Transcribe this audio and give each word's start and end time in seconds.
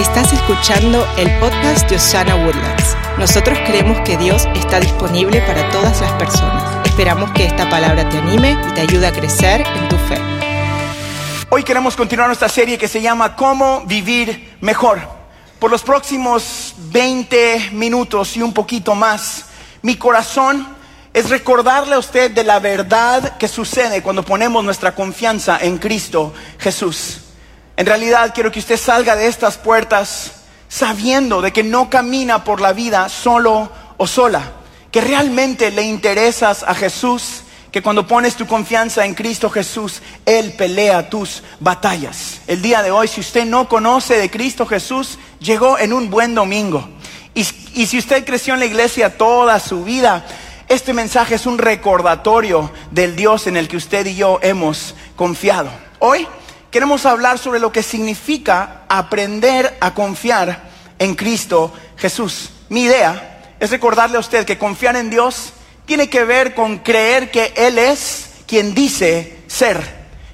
Estás 0.00 0.32
escuchando 0.32 1.06
el 1.18 1.28
podcast 1.40 1.86
de 1.90 1.96
Osana 1.96 2.34
Woodlands. 2.34 2.96
Nosotros 3.18 3.58
creemos 3.66 4.00
que 4.00 4.16
Dios 4.16 4.48
está 4.54 4.80
disponible 4.80 5.42
para 5.42 5.68
todas 5.68 6.00
las 6.00 6.10
personas. 6.12 6.86
Esperamos 6.86 7.30
que 7.32 7.44
esta 7.44 7.68
palabra 7.68 8.08
te 8.08 8.16
anime 8.16 8.56
y 8.66 8.72
te 8.72 8.80
ayude 8.80 9.06
a 9.06 9.12
crecer 9.12 9.60
en 9.60 9.88
tu 9.90 9.96
fe. 9.96 10.16
Hoy 11.50 11.64
queremos 11.64 11.96
continuar 11.96 12.28
nuestra 12.28 12.48
serie 12.48 12.78
que 12.78 12.88
se 12.88 13.02
llama 13.02 13.36
Cómo 13.36 13.82
vivir 13.84 14.56
mejor. 14.62 15.02
Por 15.58 15.70
los 15.70 15.82
próximos 15.82 16.74
20 16.78 17.72
minutos 17.72 18.38
y 18.38 18.42
un 18.42 18.54
poquito 18.54 18.94
más, 18.94 19.50
mi 19.82 19.96
corazón 19.96 20.66
es 21.12 21.28
recordarle 21.28 21.96
a 21.96 21.98
usted 21.98 22.30
de 22.30 22.44
la 22.44 22.58
verdad 22.58 23.36
que 23.36 23.48
sucede 23.48 24.02
cuando 24.02 24.22
ponemos 24.22 24.64
nuestra 24.64 24.94
confianza 24.94 25.58
en 25.60 25.76
Cristo 25.76 26.32
Jesús. 26.58 27.20
En 27.80 27.86
realidad 27.86 28.32
quiero 28.34 28.52
que 28.52 28.58
usted 28.58 28.76
salga 28.76 29.16
de 29.16 29.26
estas 29.26 29.56
puertas 29.56 30.32
sabiendo 30.68 31.40
de 31.40 31.50
que 31.50 31.62
no 31.62 31.88
camina 31.88 32.44
por 32.44 32.60
la 32.60 32.74
vida 32.74 33.08
solo 33.08 33.72
o 33.96 34.06
sola, 34.06 34.52
que 34.92 35.00
realmente 35.00 35.70
le 35.70 35.84
interesas 35.84 36.62
a 36.62 36.74
Jesús, 36.74 37.40
que 37.72 37.80
cuando 37.80 38.06
pones 38.06 38.36
tu 38.36 38.46
confianza 38.46 39.06
en 39.06 39.14
Cristo 39.14 39.48
Jesús, 39.48 40.02
Él 40.26 40.52
pelea 40.58 41.08
tus 41.08 41.42
batallas. 41.58 42.42
El 42.46 42.60
día 42.60 42.82
de 42.82 42.90
hoy, 42.90 43.08
si 43.08 43.20
usted 43.20 43.46
no 43.46 43.66
conoce 43.66 44.18
de 44.18 44.30
Cristo 44.30 44.66
Jesús, 44.66 45.18
llegó 45.38 45.78
en 45.78 45.94
un 45.94 46.10
buen 46.10 46.34
domingo. 46.34 46.86
Y, 47.34 47.46
y 47.72 47.86
si 47.86 47.96
usted 47.96 48.26
creció 48.26 48.52
en 48.52 48.60
la 48.60 48.66
iglesia 48.66 49.16
toda 49.16 49.58
su 49.58 49.84
vida, 49.84 50.26
este 50.68 50.92
mensaje 50.92 51.36
es 51.36 51.46
un 51.46 51.56
recordatorio 51.56 52.70
del 52.90 53.16
Dios 53.16 53.46
en 53.46 53.56
el 53.56 53.68
que 53.68 53.78
usted 53.78 54.04
y 54.04 54.16
yo 54.16 54.38
hemos 54.42 54.94
confiado. 55.16 55.70
Hoy 55.98 56.26
queremos 56.70 57.06
hablar 57.06 57.38
sobre 57.38 57.60
lo 57.60 57.72
que 57.72 57.82
significa 57.82 58.82
aprender 58.88 59.76
a 59.80 59.94
confiar 59.94 60.70
en 60.98 61.14
Cristo 61.14 61.72
Jesús. 61.96 62.50
Mi 62.68 62.82
idea 62.82 63.54
es 63.58 63.70
recordarle 63.70 64.16
a 64.16 64.20
usted 64.20 64.44
que 64.44 64.58
confiar 64.58 64.96
en 64.96 65.10
Dios 65.10 65.52
tiene 65.86 66.08
que 66.08 66.24
ver 66.24 66.54
con 66.54 66.78
creer 66.78 67.30
que 67.30 67.52
Él 67.56 67.78
es 67.78 68.30
quien 68.46 68.74
dice 68.74 69.38
ser, 69.48 69.82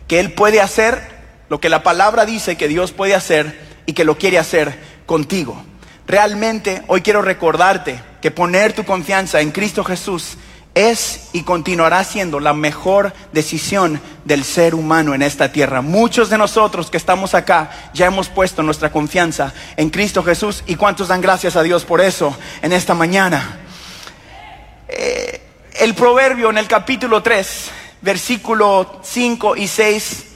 que 0.07 0.21
Él 0.21 0.33
puede 0.33 0.61
hacer 0.61 1.17
lo 1.49 1.61
que 1.61 1.69
la 1.69 1.83
palabra 1.83 2.27
dice 2.27 2.57
que 2.57 2.69
Dios 2.69 2.93
puede 2.93 3.15
hacer 3.15 3.59
y 3.87 3.93
que 3.93 4.05
lo 4.05 4.19
quiere 4.19 4.39
hacer 4.39 4.79
contigo. 5.07 5.63
Realmente 6.07 6.83
hoy 6.89 7.03
quiero 7.03 7.23
recordarte 7.23 8.01
que 8.21 8.31
poner 8.31 8.73
tu 8.73 8.85
confianza 8.85 9.41
en 9.41 9.53
Cristo 9.53 9.85
Jesús 9.85 10.37
es 10.77 11.31
y 11.33 11.43
continuará 11.43 12.05
siendo 12.05 12.39
la 12.39 12.53
mejor 12.53 13.15
decisión 13.33 13.99
del 14.27 14.45
ser 14.45 14.75
humano 14.75 15.15
en 15.15 15.23
esta 15.23 15.51
tierra. 15.51 15.81
Muchos 15.81 16.29
de 16.29 16.37
nosotros 16.37 16.91
que 16.91 16.99
estamos 16.99 17.35
acá 17.35 17.71
ya 17.95 18.07
hemos 18.07 18.29
puesto 18.29 18.63
nuestra 18.63 18.93
confianza 18.93 19.55
en 19.79 19.89
Cristo 19.89 20.23
Jesús 20.23 20.63
y 20.67 20.77
cuántos 20.77 21.09
dan 21.09 21.23
gracias 21.23 21.57
a 21.57 21.63
Dios 21.63 21.87
por 21.87 22.03
eso 22.03 22.37
en 22.61 22.75
esta 22.75 22.93
mañana. 22.93 23.59
Eh, 24.89 25.41
el 25.81 25.95
proverbio 25.95 26.51
en 26.51 26.59
el 26.59 26.69
capítulo 26.69 27.23
3, 27.23 27.71
versículo 28.03 29.01
5 29.03 29.57
y 29.57 29.69
6, 29.69 30.27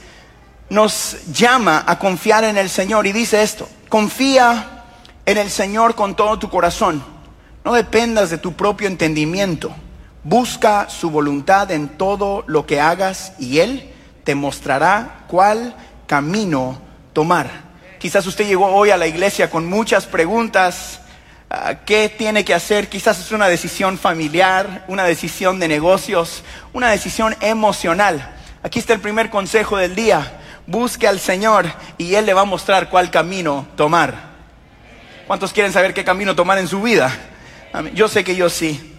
nos 0.69 1.17
llama 1.31 1.83
a 1.85 1.99
confiar 1.99 2.45
en 2.45 2.57
el 2.57 2.71
Señor 2.71 3.05
y 3.05 3.11
dice 3.11 3.43
esto, 3.43 3.69
confía 3.89 4.85
en 5.23 5.37
el 5.37 5.51
Señor 5.51 5.93
con 5.93 6.15
todo 6.15 6.39
tu 6.39 6.49
corazón, 6.49 7.03
no 7.63 7.73
dependas 7.73 8.31
de 8.31 8.39
tu 8.39 8.53
propio 8.53 8.87
entendimiento 8.87 9.71
Busca 10.23 10.87
su 10.89 11.09
voluntad 11.09 11.71
en 11.71 11.89
todo 11.89 12.43
lo 12.45 12.67
que 12.67 12.79
hagas 12.79 13.33
y 13.39 13.59
Él 13.59 13.91
te 14.23 14.35
mostrará 14.35 15.25
cuál 15.27 15.75
camino 16.05 16.79
tomar. 17.11 17.49
Quizás 17.97 18.27
usted 18.27 18.45
llegó 18.45 18.67
hoy 18.67 18.91
a 18.91 18.97
la 18.97 19.07
iglesia 19.07 19.49
con 19.49 19.65
muchas 19.67 20.05
preguntas. 20.05 20.99
Ah, 21.49 21.75
¿Qué 21.85 22.07
tiene 22.07 22.45
que 22.45 22.53
hacer? 22.53 22.87
Quizás 22.87 23.19
es 23.19 23.31
una 23.31 23.47
decisión 23.47 23.97
familiar, 23.97 24.85
una 24.87 25.05
decisión 25.05 25.59
de 25.59 25.67
negocios, 25.67 26.43
una 26.71 26.91
decisión 26.91 27.35
emocional. 27.41 28.35
Aquí 28.61 28.77
está 28.77 28.93
el 28.93 29.01
primer 29.01 29.31
consejo 29.31 29.77
del 29.77 29.95
día. 29.95 30.39
Busque 30.67 31.07
al 31.07 31.19
Señor 31.19 31.65
y 31.97 32.13
Él 32.13 32.27
le 32.27 32.35
va 32.35 32.41
a 32.41 32.45
mostrar 32.45 32.89
cuál 32.89 33.09
camino 33.09 33.65
tomar. 33.75 34.31
¿Cuántos 35.25 35.51
quieren 35.51 35.73
saber 35.73 35.95
qué 35.95 36.03
camino 36.03 36.35
tomar 36.35 36.59
en 36.59 36.67
su 36.67 36.81
vida? 36.81 37.11
Yo 37.95 38.07
sé 38.07 38.23
que 38.23 38.35
yo 38.35 38.49
sí. 38.49 38.90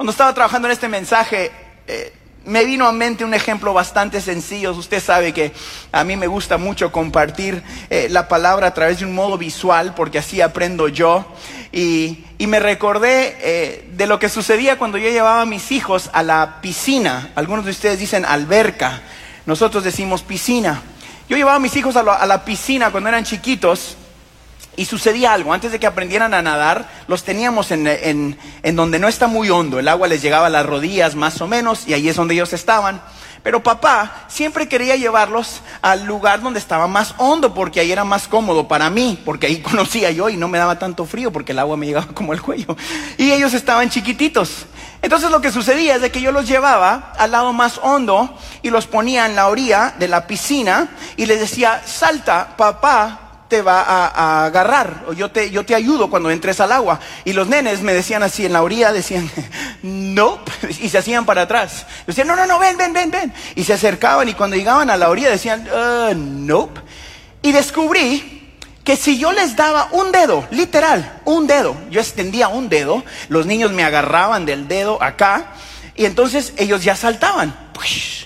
Cuando 0.00 0.12
estaba 0.12 0.32
trabajando 0.32 0.66
en 0.66 0.72
este 0.72 0.88
mensaje, 0.88 1.50
eh, 1.86 2.14
me 2.46 2.64
vino 2.64 2.86
a 2.86 2.92
mente 2.92 3.22
un 3.22 3.34
ejemplo 3.34 3.74
bastante 3.74 4.22
sencillo. 4.22 4.72
Usted 4.72 4.98
sabe 4.98 5.34
que 5.34 5.52
a 5.92 6.04
mí 6.04 6.16
me 6.16 6.26
gusta 6.26 6.56
mucho 6.56 6.90
compartir 6.90 7.62
eh, 7.90 8.06
la 8.08 8.26
palabra 8.26 8.68
a 8.68 8.72
través 8.72 9.00
de 9.00 9.04
un 9.04 9.14
modo 9.14 9.36
visual, 9.36 9.92
porque 9.94 10.16
así 10.16 10.40
aprendo 10.40 10.88
yo. 10.88 11.26
Y, 11.70 12.24
me 12.38 12.60
recordé 12.60 13.36
eh, 13.40 13.90
de 13.92 14.06
lo 14.06 14.18
que 14.18 14.30
sucedía 14.30 14.78
cuando 14.78 14.96
yo 14.96 15.10
llevaba 15.10 15.42
a 15.42 15.44
mis 15.44 15.70
hijos 15.70 16.08
a 16.14 16.22
la 16.22 16.62
piscina. 16.62 17.32
Algunos 17.34 17.66
de 17.66 17.72
ustedes 17.72 17.98
dicen 17.98 18.24
alberca, 18.24 19.02
nosotros 19.44 19.84
decimos 19.84 20.22
piscina. 20.22 20.80
Yo 21.28 21.36
llevaba 21.36 21.56
a 21.56 21.60
mis 21.60 21.76
hijos 21.76 21.96
a 21.96 22.26
la 22.26 22.44
piscina 22.46 22.90
cuando 22.90 23.10
eran 23.10 23.24
chiquitos 23.24 23.98
y 24.80 24.86
sucedía 24.86 25.34
algo, 25.34 25.52
antes 25.52 25.72
de 25.72 25.78
que 25.78 25.86
aprendieran 25.86 26.32
a 26.32 26.40
nadar, 26.40 26.88
los 27.06 27.22
teníamos 27.22 27.70
en, 27.70 28.38
donde 28.72 28.98
no 28.98 29.08
está 29.08 29.26
muy 29.26 29.50
hondo, 29.50 29.78
el 29.78 29.86
agua 29.88 30.08
les 30.08 30.22
llegaba 30.22 30.46
a 30.46 30.48
las 30.48 30.64
rodillas 30.64 31.16
más 31.16 31.38
o 31.42 31.46
menos, 31.46 31.86
y 31.86 31.92
ahí 31.92 32.08
es 32.08 32.16
donde 32.16 32.32
ellos 32.32 32.54
estaban. 32.54 33.02
Pero 33.42 33.62
papá 33.62 34.24
siempre 34.28 34.68
quería 34.68 34.96
llevarlos 34.96 35.60
al 35.82 36.06
lugar 36.06 36.40
donde 36.40 36.58
estaba 36.58 36.86
más 36.86 37.14
hondo, 37.18 37.52
porque 37.52 37.80
ahí 37.80 37.92
era 37.92 38.04
más 38.04 38.26
cómodo 38.26 38.68
para 38.68 38.88
mí, 38.88 39.20
porque 39.22 39.48
ahí 39.48 39.58
conocía 39.60 40.12
yo 40.12 40.30
y 40.30 40.38
no 40.38 40.48
me 40.48 40.56
daba 40.56 40.78
tanto 40.78 41.04
frío, 41.04 41.30
porque 41.30 41.52
el 41.52 41.58
agua 41.58 41.76
me 41.76 41.84
llegaba 41.84 42.06
como 42.14 42.32
el 42.32 42.40
cuello. 42.40 42.74
Y 43.18 43.32
ellos 43.32 43.52
estaban 43.52 43.90
chiquititos. 43.90 44.64
Entonces 45.02 45.30
lo 45.30 45.42
que 45.42 45.52
sucedía 45.52 45.96
es 45.96 46.10
que 46.10 46.22
yo 46.22 46.32
los 46.32 46.48
llevaba 46.48 47.12
al 47.18 47.32
lado 47.32 47.52
más 47.52 47.78
hondo 47.82 48.34
y 48.62 48.70
los 48.70 48.86
ponía 48.86 49.26
en 49.26 49.36
la 49.36 49.48
orilla 49.48 49.94
de 49.98 50.08
la 50.08 50.26
piscina 50.26 50.88
y 51.18 51.26
les 51.26 51.38
decía, 51.38 51.82
salta, 51.84 52.56
papá, 52.56 53.29
te 53.50 53.60
va 53.60 53.82
a, 53.82 54.46
agarrar, 54.46 55.04
o 55.08 55.12
yo 55.12 55.30
te, 55.30 55.50
yo 55.50 55.66
te 55.66 55.74
ayudo 55.74 56.08
cuando 56.08 56.30
entres 56.30 56.60
al 56.60 56.72
agua. 56.72 57.00
Y 57.26 57.34
los 57.34 57.48
nenes 57.48 57.82
me 57.82 57.92
decían 57.92 58.22
así 58.22 58.46
en 58.46 58.54
la 58.54 58.62
orilla, 58.62 58.92
decían, 58.92 59.30
no, 59.82 60.40
y 60.80 60.88
se 60.88 60.96
hacían 60.96 61.26
para 61.26 61.42
atrás. 61.42 61.86
Decían, 62.06 62.28
no, 62.28 62.36
no, 62.36 62.46
no, 62.46 62.58
ven, 62.58 62.78
ven, 62.78 62.94
ven, 62.94 63.10
ven. 63.10 63.34
Y 63.56 63.64
se 63.64 63.74
acercaban 63.74 64.26
y 64.30 64.34
cuando 64.34 64.56
llegaban 64.56 64.88
a 64.88 64.96
la 64.96 65.10
orilla 65.10 65.28
decían, 65.28 65.68
uh, 65.68 66.14
no. 66.14 66.70
Y 67.42 67.52
descubrí 67.52 68.56
que 68.84 68.96
si 68.96 69.18
yo 69.18 69.32
les 69.32 69.56
daba 69.56 69.88
un 69.92 70.10
dedo, 70.12 70.46
literal, 70.50 71.20
un 71.26 71.46
dedo, 71.46 71.76
yo 71.90 72.00
extendía 72.00 72.48
un 72.48 72.70
dedo, 72.70 73.04
los 73.28 73.44
niños 73.44 73.72
me 73.72 73.84
agarraban 73.84 74.46
del 74.46 74.68
dedo 74.68 75.02
acá, 75.02 75.52
y 75.96 76.06
entonces 76.06 76.54
ellos 76.56 76.82
ya 76.82 76.96
saltaban. 76.96 77.69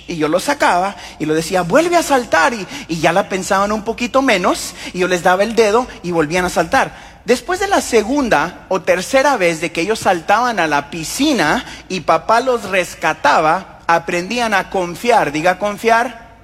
Y 0.07 0.17
yo 0.17 0.29
los 0.29 0.45
sacaba 0.45 0.97
y 1.19 1.27
lo 1.27 1.35
decía, 1.35 1.63
vuelve 1.63 1.97
a 1.97 2.03
saltar. 2.03 2.53
Y, 2.55 2.67
ya 3.01 3.13
la 3.13 3.29
pensaban 3.29 3.73
un 3.73 3.83
poquito 3.83 4.23
menos. 4.23 4.75
Y 4.93 5.01
yo 5.01 5.09
les 5.09 5.23
daba 5.23 5.43
el 5.43 5.55
dedo 5.55 5.87
y 6.03 6.11
volvían 6.11 6.45
a 6.45 6.51
saltar. 6.51 7.15
Después 7.25 7.59
de 7.61 7.69
la 7.69 7.81
segunda 7.81 8.67
o 8.69 8.83
tercera 8.83 9.37
vez 9.37 9.61
de 9.61 9.73
que 9.73 9.81
ellos 9.81 9.99
saltaban 9.99 10.59
a 10.59 10.67
la 10.67 10.91
piscina 10.91 11.65
y 11.89 12.01
papá 12.01 12.41
los 12.41 12.69
rescataba, 12.69 13.81
aprendían 13.87 14.53
a 14.53 14.69
confiar, 14.69 15.33
diga 15.33 15.59
confiar, 15.59 16.35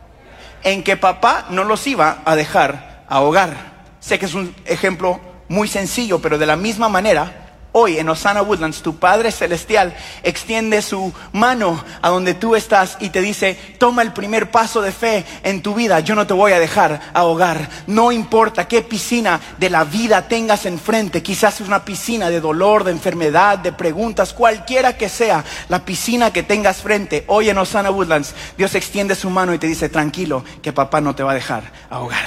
en 0.62 0.82
que 0.82 0.97
papá 0.97 1.47
no 1.50 1.65
los 1.65 1.87
iba 1.87 2.22
a 2.25 2.34
dejar 2.34 3.04
ahogar. 3.09 3.71
Sé 4.00 4.19
que 4.19 4.25
es 4.25 4.34
un 4.34 4.54
ejemplo 4.65 5.21
muy 5.48 5.69
sencillo, 5.69 6.21
pero 6.21 6.38
de 6.38 6.47
la 6.47 6.56
misma 6.56 6.88
manera, 6.88 7.50
Hoy 7.73 7.99
en 7.99 8.09
Osana 8.09 8.43
Woodlands, 8.43 8.83
tu 8.83 8.97
Padre 8.97 9.31
Celestial 9.31 9.95
extiende 10.25 10.83
su 10.83 11.13
mano 11.33 11.85
a 12.03 12.09
donde 12.09 12.35
tú 12.35 12.57
estás 12.57 12.97
y 12.99 13.11
te 13.11 13.21
dice, 13.21 13.57
toma 13.79 14.03
el 14.03 14.13
primer 14.13 14.51
paso 14.51 14.83
de 14.83 14.91
fe 14.91 15.25
en 15.45 15.63
tu 15.63 15.75
vida, 15.75 16.01
yo 16.01 16.17
no 16.17 16.27
te 16.27 16.35
voy 16.35 16.51
a 16.51 16.59
dejar 16.59 17.01
ahogar. 17.15 17.69
No 17.87 18.11
importa 18.11 18.67
qué 18.67 18.83
piscina 18.83 19.41
de 19.59 19.71
la 19.71 19.84
vida 19.84 20.27
tengas 20.27 20.67
enfrente, 20.67 21.22
quizás 21.22 21.61
es 21.61 21.69
una 21.69 21.84
piscina 21.84 22.28
de 22.28 22.41
dolor, 22.41 22.83
de 22.83 22.91
enfermedad, 22.91 23.59
de 23.59 23.73
preguntas, 23.73 24.33
cualquiera 24.33 24.97
que 24.97 25.09
sea 25.09 25.45
la 25.69 25.84
piscina 25.84 26.33
que 26.33 26.43
tengas 26.43 26.78
frente. 26.78 27.23
Hoy 27.28 27.51
en 27.51 27.59
Osana 27.59 27.93
Woodlands, 27.93 28.34
Dios 28.59 28.75
extiende 28.75 29.15
su 29.15 29.31
mano 29.31 29.55
y 29.55 29.59
te 29.59 29.69
dice, 29.69 29.89
tranquilo, 29.89 30.45
que 30.61 30.73
papá 30.73 31.01
no 31.01 31.15
te 31.15 31.23
va 31.23 31.31
a 31.31 31.34
dejar 31.34 31.71
ahogar. 31.89 32.25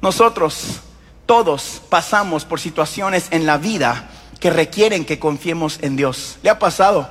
Nosotros 0.00 0.80
todos 1.28 1.82
pasamos 1.90 2.46
por 2.46 2.58
situaciones 2.58 3.26
en 3.32 3.44
la 3.44 3.58
vida 3.58 4.08
que 4.40 4.48
requieren 4.48 5.04
que 5.04 5.18
confiemos 5.18 5.78
en 5.82 5.94
Dios. 5.94 6.38
¿Le 6.42 6.48
ha 6.48 6.58
pasado? 6.58 7.06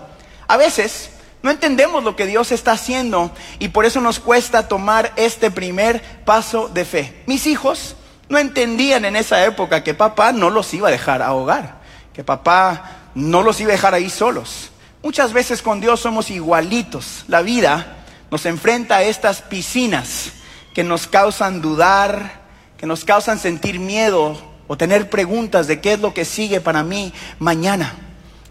A 0.48 0.58
veces 0.58 1.12
no 1.44 1.52
entendemos 1.52 2.04
lo 2.04 2.16
que 2.16 2.26
Dios 2.26 2.52
está 2.52 2.72
haciendo 2.72 3.30
y 3.60 3.68
por 3.68 3.86
eso 3.86 4.02
nos 4.02 4.20
cuesta 4.20 4.68
tomar 4.68 5.14
este 5.18 5.52
primer 5.52 6.02
paso 6.26 6.68
de 6.68 6.84
fe. 6.84 7.24
Mis 7.28 7.46
hijos 7.46 7.96
no 8.28 8.40
entendían 8.40 9.06
en 9.06 9.16
esa 9.16 9.46
época 9.46 9.84
que 9.84 9.94
papá 9.94 10.32
no 10.32 10.50
los 10.50 10.74
iba 10.74 10.88
a 10.88 10.92
dejar 10.92 11.22
ahogar, 11.22 11.82
que 12.12 12.24
papá 12.24 13.12
no 13.14 13.44
los 13.44 13.62
iba 13.62 13.70
a 13.70 13.74
dejar 13.74 13.94
ahí 13.94 14.10
solos. 14.10 14.72
Muchas 15.04 15.32
veces 15.32 15.62
con 15.62 15.80
Dios 15.80 16.00
somos 16.00 16.32
igualitos. 16.32 17.24
La 17.28 17.44
vida 17.44 17.98
nos 18.32 18.48
enfrenta 18.48 18.96
a 18.96 19.04
estas 19.04 19.44
piscinas 19.44 20.32
que 20.74 20.84
nos 20.84 21.06
causan 21.06 21.62
dudar, 21.62 22.37
que 22.78 22.86
nos 22.86 23.04
causan 23.04 23.40
sentir 23.40 23.80
miedo 23.80 24.38
o 24.68 24.78
tener 24.78 25.10
preguntas 25.10 25.68
de 25.68 25.82
qué 25.82 25.94
es 25.94 26.00
lo 26.00 26.14
que 26.14 26.26
sigue 26.26 26.62
para 26.62 26.84
mí 26.84 27.12
mañana. 27.40 27.94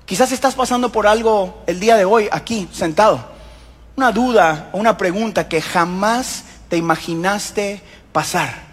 Quizás 0.04 0.32
estás 0.32 0.54
pasando 0.54 0.90
por 0.90 1.06
algo 1.06 1.62
el 1.66 1.80
día 1.80 1.96
de 1.96 2.04
hoy 2.04 2.28
aquí, 2.30 2.68
sentado. 2.72 3.34
Una 3.96 4.12
duda 4.12 4.70
o 4.72 4.78
una 4.78 4.96
pregunta 4.96 5.48
que 5.48 5.62
jamás 5.62 6.44
te 6.68 6.76
imaginaste 6.76 7.80
pasar. 8.12 8.66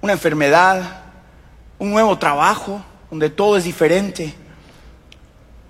Una 0.00 0.12
enfermedad, 0.12 1.02
un 1.78 1.90
nuevo 1.90 2.18
trabajo 2.18 2.82
donde 3.10 3.30
todo 3.30 3.56
es 3.56 3.64
diferente. 3.64 4.34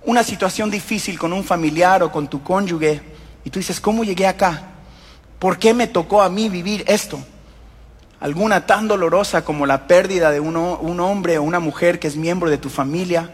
Una 0.05 0.23
situación 0.23 0.69
difícil 0.71 1.17
con 1.17 1.31
un 1.31 1.43
familiar 1.43 2.03
o 2.03 2.11
con 2.11 2.27
tu 2.27 2.41
cónyuge. 2.41 3.01
Y 3.45 3.49
tú 3.49 3.59
dices, 3.59 3.79
¿cómo 3.79 4.03
llegué 4.03 4.27
acá? 4.27 4.61
¿Por 5.39 5.57
qué 5.59 5.73
me 5.73 5.87
tocó 5.87 6.21
a 6.21 6.29
mí 6.29 6.49
vivir 6.49 6.83
esto? 6.87 7.19
Alguna 8.23 8.65
tan 8.65 8.87
dolorosa 8.87 9.43
como 9.43 9.65
la 9.65 9.85
pérdida 9.85 10.31
de 10.31 10.39
un, 10.39 10.55
hombre 10.55 11.37
o 11.37 11.43
una 11.43 11.59
mujer 11.59 11.99
que 11.99 12.07
es 12.07 12.15
miembro 12.15 12.49
de 12.49 12.57
tu 12.57 12.69
familia 12.69 13.31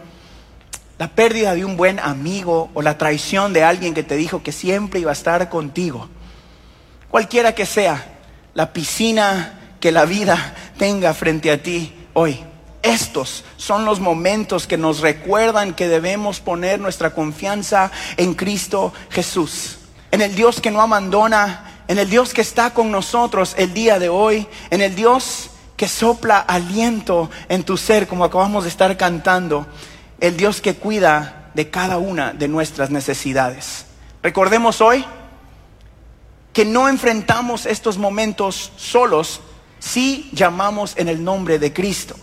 la 0.98 1.10
pérdida 1.10 1.54
de 1.54 1.64
un 1.64 1.78
buen 1.78 2.00
amigo 2.00 2.72
o 2.74 2.82
la 2.82 2.98
traición 2.98 3.54
de 3.54 3.64
alguien 3.64 3.94
que 3.94 4.02
te 4.02 4.16
dijo 4.16 4.42
que 4.42 4.52
siempre 4.52 5.00
iba 5.00 5.12
a 5.12 5.14
estar 5.14 5.48
contigo. 5.48 6.10
Cualquiera 7.08 7.54
que 7.54 7.68
sea 7.68 8.18
la 8.56 8.74
piscina 8.74 9.76
que 9.80 9.92
la 9.92 10.06
vida 10.06 10.56
tenga 10.80 11.14
frente 11.14 11.52
a 11.52 11.62
ti 11.62 11.94
hoy. 12.14 12.44
Estos 12.82 13.46
son 13.58 13.86
los 13.86 14.00
momentos 14.00 14.66
que 14.66 14.78
nos 14.78 15.02
recuerdan 15.02 15.76
que 15.76 15.88
debemos 15.88 16.40
poner 16.40 16.80
nuestra 16.80 17.12
confianza 17.12 17.92
en 18.18 18.34
Cristo 18.34 18.92
Jesús, 19.12 19.78
en 20.10 20.22
el 20.22 20.34
Dios 20.34 20.60
que 20.60 20.72
no 20.72 20.82
abandona, 20.82 21.79
en 21.90 21.98
el 21.98 22.08
Dios 22.08 22.36
que 22.36 22.42
está 22.42 22.72
con 22.72 22.92
nosotros 22.92 23.56
el 23.58 23.74
día 23.74 23.98
de 23.98 24.10
hoy, 24.10 24.48
en 24.70 24.82
el 24.82 24.94
Dios 24.94 25.50
que 25.76 25.88
sopla 25.88 26.38
aliento 26.38 27.32
en 27.50 27.64
tu 27.64 27.78
ser, 27.78 28.08
como 28.08 28.24
acabamos 28.24 28.64
de 28.64 28.70
estar 28.70 28.96
cantando, 28.96 29.66
el 30.20 30.38
Dios 30.38 30.62
que 30.62 30.76
cuida 30.76 31.50
de 31.56 31.72
cada 31.72 31.98
una 31.98 32.32
de 32.32 32.48
nuestras 32.48 32.92
necesidades. 32.92 33.88
Recordemos 34.22 34.82
hoy 34.82 35.04
que 36.54 36.64
no 36.64 36.88
enfrentamos 36.88 37.66
estos 37.66 37.98
momentos 37.98 38.72
solos 38.78 39.42
si 39.80 40.30
llamamos 40.32 40.94
en 40.96 41.08
el 41.08 41.24
nombre 41.24 41.58
de 41.58 41.74
Cristo. 41.74 42.16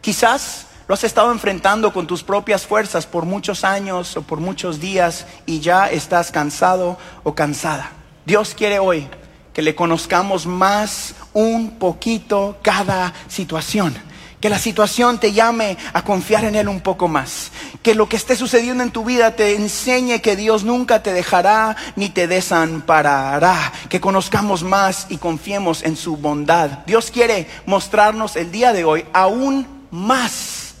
Quizás 0.00 0.64
lo 0.88 0.94
has 0.94 1.04
estado 1.04 1.30
enfrentando 1.30 1.92
con 1.92 2.06
tus 2.06 2.22
propias 2.22 2.66
fuerzas 2.66 3.04
por 3.04 3.26
muchos 3.26 3.64
años 3.64 4.16
o 4.16 4.22
por 4.22 4.40
muchos 4.40 4.80
días 4.80 5.26
y 5.44 5.60
ya 5.60 5.90
estás 5.90 6.30
cansado 6.30 6.96
o 7.22 7.34
cansada. 7.34 7.99
Dios 8.24 8.54
quiere 8.54 8.78
hoy 8.78 9.08
que 9.52 9.62
le 9.62 9.74
conozcamos 9.74 10.46
más 10.46 11.14
un 11.32 11.78
poquito 11.78 12.58
cada 12.62 13.12
situación 13.28 13.94
que 14.40 14.48
la 14.48 14.58
situación 14.58 15.20
te 15.20 15.32
llame 15.32 15.76
a 15.92 16.02
confiar 16.02 16.44
en 16.44 16.56
Él 16.56 16.68
un 16.68 16.80
poco 16.80 17.08
más. 17.08 17.50
Que 17.82 17.94
lo 17.94 18.08
que 18.08 18.16
esté 18.16 18.36
sucediendo 18.36 18.82
en 18.82 18.90
tu 18.90 19.04
vida 19.04 19.36
te 19.36 19.54
enseñe 19.54 20.20
que 20.20 20.34
Dios 20.34 20.64
nunca 20.64 21.02
te 21.02 21.12
dejará 21.12 21.76
ni 21.94 22.08
te 22.08 22.26
desamparará. 22.26 23.72
Que 23.88 24.00
conozcamos 24.00 24.62
más 24.62 25.06
y 25.10 25.18
confiemos 25.18 25.82
en 25.82 25.96
su 25.96 26.16
bondad. 26.16 26.70
Dios 26.86 27.10
quiere 27.10 27.48
mostrarnos 27.66 28.36
el 28.36 28.50
día 28.50 28.72
de 28.72 28.84
hoy 28.84 29.04
aún 29.12 29.66
más 29.90 30.74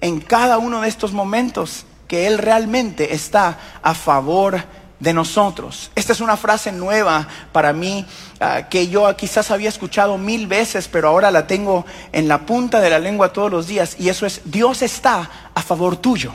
en 0.00 0.20
cada 0.20 0.58
uno 0.58 0.80
de 0.80 0.88
estos 0.88 1.12
momentos 1.12 1.86
que 2.08 2.26
Él 2.26 2.38
realmente 2.38 3.14
está 3.14 3.58
a 3.82 3.94
favor 3.94 4.54
de 4.56 4.85
nosotros. 5.00 5.90
Esta 5.94 6.12
es 6.12 6.20
una 6.20 6.36
frase 6.36 6.72
nueva 6.72 7.26
para 7.52 7.72
mí 7.72 8.04
ah, 8.40 8.62
que 8.68 8.88
yo 8.88 9.14
quizás 9.16 9.50
había 9.50 9.68
escuchado 9.68 10.18
mil 10.18 10.46
veces, 10.46 10.88
pero 10.88 11.08
ahora 11.08 11.30
la 11.30 11.46
tengo 11.46 11.84
en 12.12 12.28
la 12.28 12.46
punta 12.46 12.80
de 12.80 12.90
la 12.90 12.98
lengua 12.98 13.32
todos 13.32 13.50
los 13.50 13.66
días 13.66 13.96
y 13.98 14.08
eso 14.08 14.26
es, 14.26 14.42
Dios 14.44 14.82
está 14.82 15.30
a 15.54 15.62
favor 15.62 15.96
tuyo. 15.96 16.32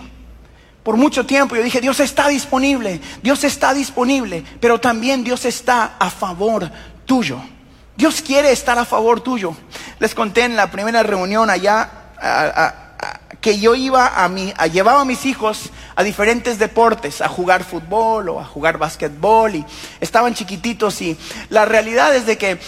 Por 0.83 0.97
mucho 0.97 1.25
tiempo 1.25 1.55
yo 1.55 1.63
dije, 1.63 1.81
Dios 1.81 1.99
está 1.99 2.27
disponible, 2.27 3.01
Dios 3.21 3.43
está 3.43 3.73
disponible, 3.73 4.43
pero 4.59 4.79
también 4.79 5.23
Dios 5.23 5.45
está 5.45 5.95
a 5.99 6.09
favor 6.09 6.71
tuyo. 7.05 7.39
Dios 7.95 8.21
quiere 8.21 8.51
estar 8.51 8.79
a 8.79 8.85
favor 8.85 9.21
tuyo. 9.21 9.55
Les 9.99 10.15
conté 10.15 10.43
en 10.43 10.55
la 10.55 10.71
primera 10.71 11.03
reunión 11.03 11.49
allá 11.49 12.90
que 13.39 13.59
yo 13.59 13.75
iba 13.75 14.23
a, 14.23 14.27
mi, 14.27 14.53
a 14.57 14.67
llevaba 14.67 15.01
a 15.01 15.05
mis 15.05 15.25
hijos 15.25 15.71
a 15.95 16.03
diferentes 16.03 16.59
deportes, 16.59 17.21
a 17.21 17.29
jugar 17.29 17.63
fútbol 17.63 18.29
o 18.29 18.39
a 18.39 18.45
jugar 18.45 18.77
básquetbol 18.77 19.55
y 19.55 19.65
estaban 19.99 20.33
chiquititos 20.33 21.01
y 21.01 21.17
la 21.49 21.65
realidad 21.65 22.15
es 22.15 22.25
de 22.25 22.37
que 22.37 22.59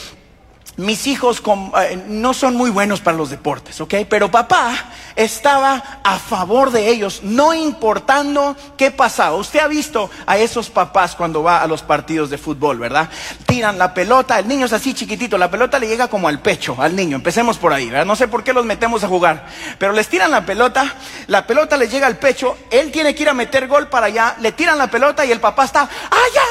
mis 0.77 1.05
hijos 1.07 1.41
eh, 1.79 2.03
no 2.07 2.33
son 2.33 2.55
muy 2.55 2.69
buenos 2.71 2.99
para 3.01 3.17
los 3.17 3.29
deportes, 3.29 3.79
¿ok? 3.79 3.95
Pero 4.09 4.31
papá 4.31 4.73
estaba 5.15 5.99
a 6.03 6.17
favor 6.17 6.71
de 6.71 6.89
ellos, 6.89 7.21
no 7.23 7.53
importando 7.53 8.55
qué 8.77 8.89
pasaba. 8.89 9.35
Usted 9.35 9.59
ha 9.59 9.67
visto 9.67 10.09
a 10.25 10.37
esos 10.37 10.69
papás 10.69 11.15
cuando 11.15 11.43
va 11.43 11.61
a 11.61 11.67
los 11.67 11.83
partidos 11.83 12.29
de 12.29 12.37
fútbol, 12.37 12.79
¿verdad? 12.79 13.09
Tiran 13.45 13.77
la 13.77 13.93
pelota, 13.93 14.39
el 14.39 14.47
niño 14.47 14.65
es 14.65 14.73
así 14.73 14.93
chiquitito, 14.93 15.37
la 15.37 15.51
pelota 15.51 15.77
le 15.77 15.87
llega 15.87 16.07
como 16.07 16.27
al 16.27 16.39
pecho 16.39 16.75
al 16.79 16.95
niño. 16.95 17.17
Empecemos 17.17 17.57
por 17.57 17.71
ahí, 17.73 17.89
¿verdad? 17.89 18.05
No 18.05 18.15
sé 18.15 18.27
por 18.27 18.43
qué 18.43 18.53
los 18.53 18.65
metemos 18.65 19.03
a 19.03 19.07
jugar, 19.07 19.45
pero 19.77 19.93
les 19.93 20.07
tiran 20.07 20.31
la 20.31 20.45
pelota, 20.45 20.95
la 21.27 21.45
pelota 21.45 21.77
le 21.77 21.87
llega 21.87 22.07
al 22.07 22.17
pecho, 22.17 22.57
él 22.71 22.91
tiene 22.91 23.13
que 23.13 23.23
ir 23.23 23.29
a 23.29 23.33
meter 23.33 23.67
gol 23.67 23.87
para 23.89 24.07
allá, 24.07 24.35
le 24.39 24.51
tiran 24.51 24.77
la 24.77 24.89
pelota 24.89 25.23
y 25.25 25.31
el 25.31 25.39
papá 25.39 25.65
está, 25.65 25.81
allá, 25.81 26.41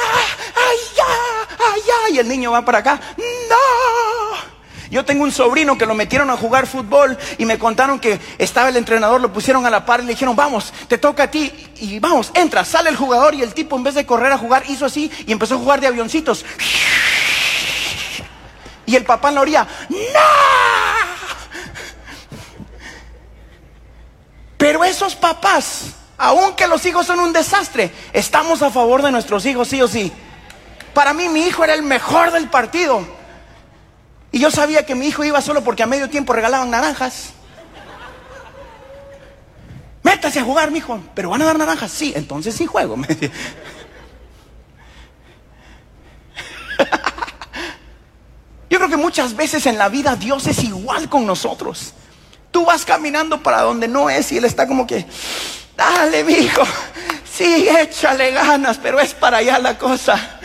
allá, 0.55 1.73
allá, 1.73 2.15
y 2.15 2.19
el 2.19 2.27
niño 2.27 2.51
va 2.51 2.63
para 2.63 2.79
acá, 2.79 2.99
no. 3.17 3.42
Yo 4.93 5.03
tengo 5.03 5.23
un 5.23 5.31
sobrino 5.31 5.75
que 5.75 5.87
lo 5.87 5.95
metieron 5.95 6.29
a 6.29 6.37
jugar 6.37 6.67
fútbol 6.67 7.17
y 7.39 7.47
me 7.47 7.57
contaron 7.57 7.99
que 7.99 8.19
estaba 8.37 8.69
el 8.69 8.77
entrenador, 8.77 9.19
lo 9.19 9.33
pusieron 9.33 9.65
a 9.65 9.71
la 9.71 9.87
par 9.87 10.01
y 10.01 10.03
le 10.03 10.11
dijeron, 10.11 10.35
vamos, 10.35 10.71
te 10.87 10.99
toca 10.99 11.23
a 11.23 11.31
ti 11.31 11.51
y 11.77 11.97
vamos, 11.97 12.29
entra, 12.35 12.63
sale 12.63 12.91
el 12.91 12.95
jugador 12.95 13.33
y 13.33 13.41
el 13.41 13.55
tipo 13.55 13.75
en 13.75 13.81
vez 13.81 13.95
de 13.95 14.05
correr 14.05 14.31
a 14.31 14.37
jugar 14.37 14.65
hizo 14.69 14.85
así 14.85 15.11
y 15.25 15.31
empezó 15.31 15.55
a 15.55 15.57
jugar 15.57 15.81
de 15.81 15.87
avioncitos. 15.87 16.45
Y 18.85 18.95
el 18.95 19.03
papá 19.03 19.29
en 19.29 19.35
la 19.35 19.41
orilla, 19.41 19.67
¡No! 19.89 19.97
Pero 24.59 24.83
esos 24.83 25.15
papás, 25.15 25.93
aunque 26.19 26.67
los 26.67 26.85
hijos 26.85 27.07
son 27.07 27.19
un 27.19 27.33
desastre, 27.33 27.91
estamos 28.13 28.61
a 28.61 28.69
favor 28.69 29.01
de 29.01 29.11
nuestros 29.11 29.43
hijos, 29.47 29.69
sí 29.69 29.81
o 29.81 29.87
sí. 29.87 30.13
Para 30.93 31.13
mí 31.13 31.29
mi 31.29 31.47
hijo 31.47 31.63
era 31.63 31.73
el 31.73 31.81
mejor 31.81 32.31
del 32.31 32.47
partido. 32.47 33.22
Y 34.33 34.39
yo 34.39 34.49
sabía 34.49 34.83
que 34.83 34.95
mi 34.95 35.07
hijo 35.07 35.23
iba 35.23 35.39
solo 35.41 35.63
porque 35.63 35.83
a 35.83 35.85
medio 35.85 36.09
tiempo 36.09 36.33
regalaban 36.33 36.71
naranjas. 36.71 37.33
Métase 40.01 40.39
a 40.39 40.43
jugar, 40.43 40.71
mi 40.71 40.79
hijo. 40.79 40.99
Pero 41.13 41.29
van 41.29 41.43
a 41.43 41.45
dar 41.45 41.59
naranjas. 41.59 41.91
Sí, 41.91 42.13
entonces 42.15 42.55
sí 42.55 42.65
juego. 42.65 42.97
Yo 48.71 48.79
creo 48.79 48.89
que 48.89 48.97
muchas 48.97 49.35
veces 49.35 49.67
en 49.67 49.77
la 49.77 49.87
vida 49.87 50.15
Dios 50.15 50.47
es 50.47 50.63
igual 50.63 51.09
con 51.09 51.27
nosotros. 51.27 51.93
Tú 52.49 52.65
vas 52.65 52.85
caminando 52.85 53.43
para 53.43 53.61
donde 53.61 53.87
no 53.87 54.09
es 54.09 54.31
y 54.31 54.37
Él 54.37 54.45
está 54.45 54.67
como 54.67 54.87
que, 54.87 55.05
dale, 55.77 56.23
mi 56.23 56.33
hijo, 56.33 56.63
sí, 57.31 57.67
échale 57.69 58.31
ganas, 58.31 58.79
pero 58.79 58.99
es 58.99 59.13
para 59.13 59.37
allá 59.37 59.59
la 59.59 59.77
cosa. 59.77 60.39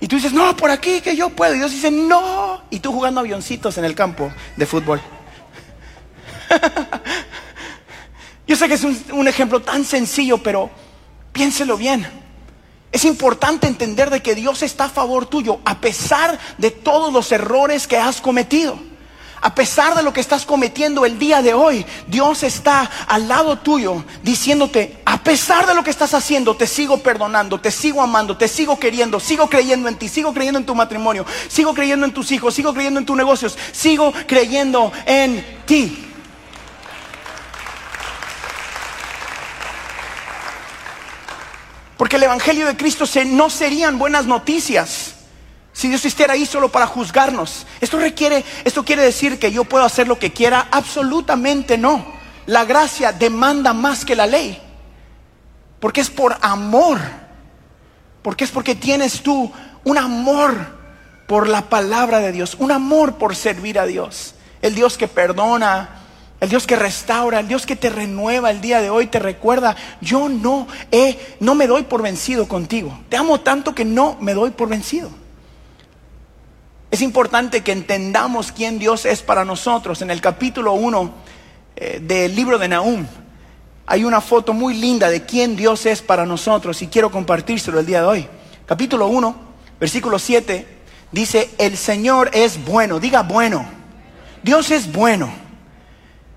Y 0.00 0.06
tú 0.06 0.16
dices, 0.16 0.34
no, 0.34 0.54
por 0.54 0.70
aquí 0.70 1.00
que 1.00 1.16
yo 1.16 1.30
puedo. 1.30 1.54
Y 1.54 1.58
Dios 1.60 1.70
dice, 1.70 1.90
no. 1.90 2.53
Y 2.74 2.80
tú 2.80 2.92
jugando 2.92 3.20
avioncitos 3.20 3.78
en 3.78 3.84
el 3.84 3.94
campo 3.94 4.32
de 4.56 4.66
fútbol. 4.66 5.00
yo 8.48 8.56
sé 8.56 8.66
que 8.66 8.74
es 8.74 8.82
un, 8.82 9.28
ejemplo 9.28 9.62
tan 9.62 9.84
sencillo, 9.84 10.42
pero 10.42 10.68
piénselo 11.30 11.76
bien. 11.76 12.04
Es 12.90 13.04
importante 13.04 13.68
entender 13.68 14.10
de 14.10 14.22
que 14.22 14.34
Dios 14.34 14.64
está 14.64 14.86
a 14.86 14.88
favor 14.88 15.26
tuyo 15.26 15.60
a 15.64 15.80
pesar 15.80 16.36
de 16.58 16.72
todos 16.72 17.12
los 17.12 17.30
errores 17.30 17.86
que 17.86 17.96
has 17.96 18.20
cometido. 18.20 18.76
A 19.44 19.54
pesar 19.54 19.94
de 19.94 20.02
lo 20.02 20.10
que 20.10 20.22
estás 20.22 20.46
cometiendo 20.46 21.04
el 21.04 21.18
día 21.18 21.42
de 21.42 21.52
hoy, 21.52 21.84
Dios 22.06 22.42
está 22.42 22.90
al 23.06 23.28
lado 23.28 23.58
tuyo 23.58 24.02
diciéndote, 24.22 25.02
a 25.04 25.22
pesar 25.22 25.66
de 25.66 25.74
lo 25.74 25.84
que 25.84 25.90
estás 25.90 26.14
haciendo, 26.14 26.56
te 26.56 26.66
sigo 26.66 27.02
perdonando, 27.02 27.60
te 27.60 27.70
sigo 27.70 28.00
amando, 28.00 28.38
te 28.38 28.48
sigo 28.48 28.78
queriendo, 28.78 29.20
sigo 29.20 29.50
creyendo 29.50 29.86
en 29.90 29.96
ti, 29.96 30.08
sigo 30.08 30.32
creyendo 30.32 30.60
en 30.60 30.64
tu 30.64 30.74
matrimonio, 30.74 31.26
sigo 31.48 31.74
creyendo 31.74 32.06
en 32.06 32.14
tus 32.14 32.32
hijos, 32.32 32.54
sigo 32.54 32.72
creyendo 32.72 33.00
en 33.00 33.04
tus 33.04 33.18
negocios, 33.18 33.58
sigo 33.70 34.14
creyendo 34.26 34.90
en 35.04 35.44
ti. 35.66 36.08
Porque 41.98 42.16
el 42.16 42.22
Evangelio 42.22 42.66
de 42.66 42.78
Cristo 42.78 43.04
no 43.26 43.50
serían 43.50 43.98
buenas 43.98 44.24
noticias 44.24 45.13
si 45.74 45.88
Dios 45.88 46.04
estuviera 46.04 46.34
ahí 46.34 46.46
solo 46.46 46.70
para 46.70 46.86
juzgarnos. 46.86 47.66
Esto 47.80 47.98
requiere, 47.98 48.44
esto 48.64 48.84
quiere 48.84 49.02
decir 49.02 49.40
que 49.40 49.50
yo 49.50 49.64
puedo 49.64 49.84
hacer 49.84 50.06
lo 50.06 50.20
que 50.20 50.32
quiera. 50.32 50.68
Absolutamente 50.70 51.76
no. 51.76 52.06
La 52.46 52.64
gracia 52.64 53.12
demanda 53.12 53.72
más 53.72 54.04
que 54.04 54.14
la 54.14 54.26
ley. 54.26 54.62
Porque 55.80 56.00
es 56.00 56.10
por 56.10 56.36
amor. 56.40 57.00
Porque 58.22 58.44
es 58.44 58.52
porque 58.52 58.76
tienes 58.76 59.20
tú 59.20 59.50
un 59.82 59.98
amor 59.98 60.78
por 61.26 61.48
la 61.48 61.62
palabra 61.62 62.20
de 62.20 62.30
Dios, 62.30 62.54
un 62.60 62.70
amor 62.70 63.16
por 63.16 63.34
servir 63.34 63.78
a 63.78 63.86
Dios, 63.86 64.34
el 64.62 64.74
Dios 64.76 64.96
que 64.96 65.08
perdona, 65.08 65.88
el 66.40 66.48
Dios 66.50 66.66
que 66.66 66.76
restaura, 66.76 67.40
el 67.40 67.48
Dios 67.48 67.66
que 67.66 67.74
te 67.74 67.90
renueva 67.90 68.50
el 68.50 68.60
día 68.60 68.80
de 68.80 68.90
hoy, 68.90 69.08
te 69.08 69.18
recuerda, 69.18 69.74
yo 70.00 70.28
no 70.28 70.68
he, 70.92 71.36
no 71.40 71.54
me 71.54 71.66
doy 71.66 71.82
por 71.82 72.02
vencido 72.02 72.46
contigo. 72.46 72.96
Te 73.08 73.16
amo 73.16 73.40
tanto 73.40 73.74
que 73.74 73.84
no 73.84 74.16
me 74.20 74.34
doy 74.34 74.50
por 74.50 74.68
vencido. 74.68 75.23
Es 76.94 77.02
importante 77.02 77.62
que 77.62 77.72
entendamos 77.72 78.52
quién 78.52 78.78
Dios 78.78 79.04
es 79.04 79.20
para 79.20 79.44
nosotros. 79.44 80.00
En 80.00 80.12
el 80.12 80.20
capítulo 80.20 80.74
1 80.74 81.14
eh, 81.74 81.98
del 82.00 82.36
libro 82.36 82.56
de 82.56 82.68
Nahum 82.68 83.04
hay 83.84 84.04
una 84.04 84.20
foto 84.20 84.52
muy 84.52 84.74
linda 84.74 85.10
de 85.10 85.24
quién 85.24 85.56
Dios 85.56 85.86
es 85.86 86.02
para 86.02 86.24
nosotros 86.24 86.80
y 86.82 86.86
quiero 86.86 87.10
compartírselo 87.10 87.80
el 87.80 87.86
día 87.86 88.02
de 88.02 88.06
hoy. 88.06 88.28
Capítulo 88.64 89.08
1, 89.08 89.34
versículo 89.80 90.20
7, 90.20 90.68
dice, 91.10 91.50
el 91.58 91.76
Señor 91.76 92.30
es 92.32 92.64
bueno, 92.64 93.00
diga 93.00 93.24
bueno. 93.24 93.66
Dios 94.44 94.70
es 94.70 94.92
bueno 94.92 95.32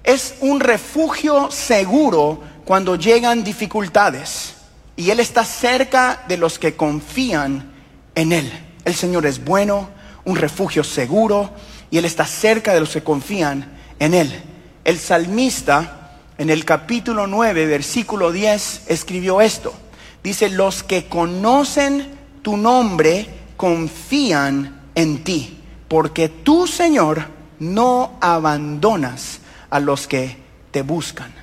es 0.04 0.38
un 0.40 0.60
refugio 0.60 1.52
seguro 1.52 2.42
cuando 2.66 2.96
llegan 2.96 3.44
dificultades. 3.44 4.56
Y 4.96 5.12
Él 5.12 5.20
está 5.20 5.46
cerca 5.46 6.24
de 6.28 6.38
los 6.38 6.58
que 6.58 6.76
confían 6.76 7.74
en 8.16 8.32
Él. 8.32 8.52
El 8.86 8.96
Señor 8.96 9.28
es 9.28 9.46
bueno, 9.46 9.96
un 10.28 10.36
refugio 10.36 10.84
seguro, 10.84 11.50
y 11.90 11.98
Él 11.98 12.06
está 12.06 12.26
cerca 12.26 12.74
de 12.74 12.82
los 12.82 12.92
que 12.92 13.02
confían 13.02 13.72
en 13.98 14.14
Él. 14.14 14.44
El 14.84 15.00
salmista 15.00 16.20
en 16.38 16.50
el 16.50 16.66
capítulo 16.66 17.28
9, 17.28 17.66
versículo 17.66 18.34
10, 18.34 18.84
escribió 18.88 19.40
esto. 19.40 19.74
Dice, 20.22 20.50
los 20.50 20.84
que 20.84 21.06
conocen 21.06 22.12
tu 22.42 22.58
nombre 22.58 23.28
confían 23.56 24.82
en 24.96 25.24
ti, 25.24 25.62
porque 25.88 26.28
tú, 26.28 26.68
Señor, 26.68 27.28
no 27.60 28.18
abandonas 28.20 29.40
a 29.70 29.80
los 29.80 30.08
que 30.08 30.36
te 30.72 30.82
buscan. 30.82 31.34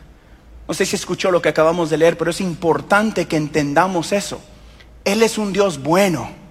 No 0.69 0.75
sé 0.75 0.85
si 0.85 0.97
escuchó 0.97 1.31
lo 1.31 1.41
que 1.41 1.49
acabamos 1.49 1.89
de 1.89 1.97
leer, 1.97 2.19
pero 2.19 2.31
es 2.31 2.41
importante 2.43 3.27
que 3.27 3.39
entendamos 3.39 4.13
eso. 4.13 4.43
Él 5.07 5.23
es 5.23 5.39
un 5.39 5.55
Dios 5.55 5.83
bueno. 5.83 6.44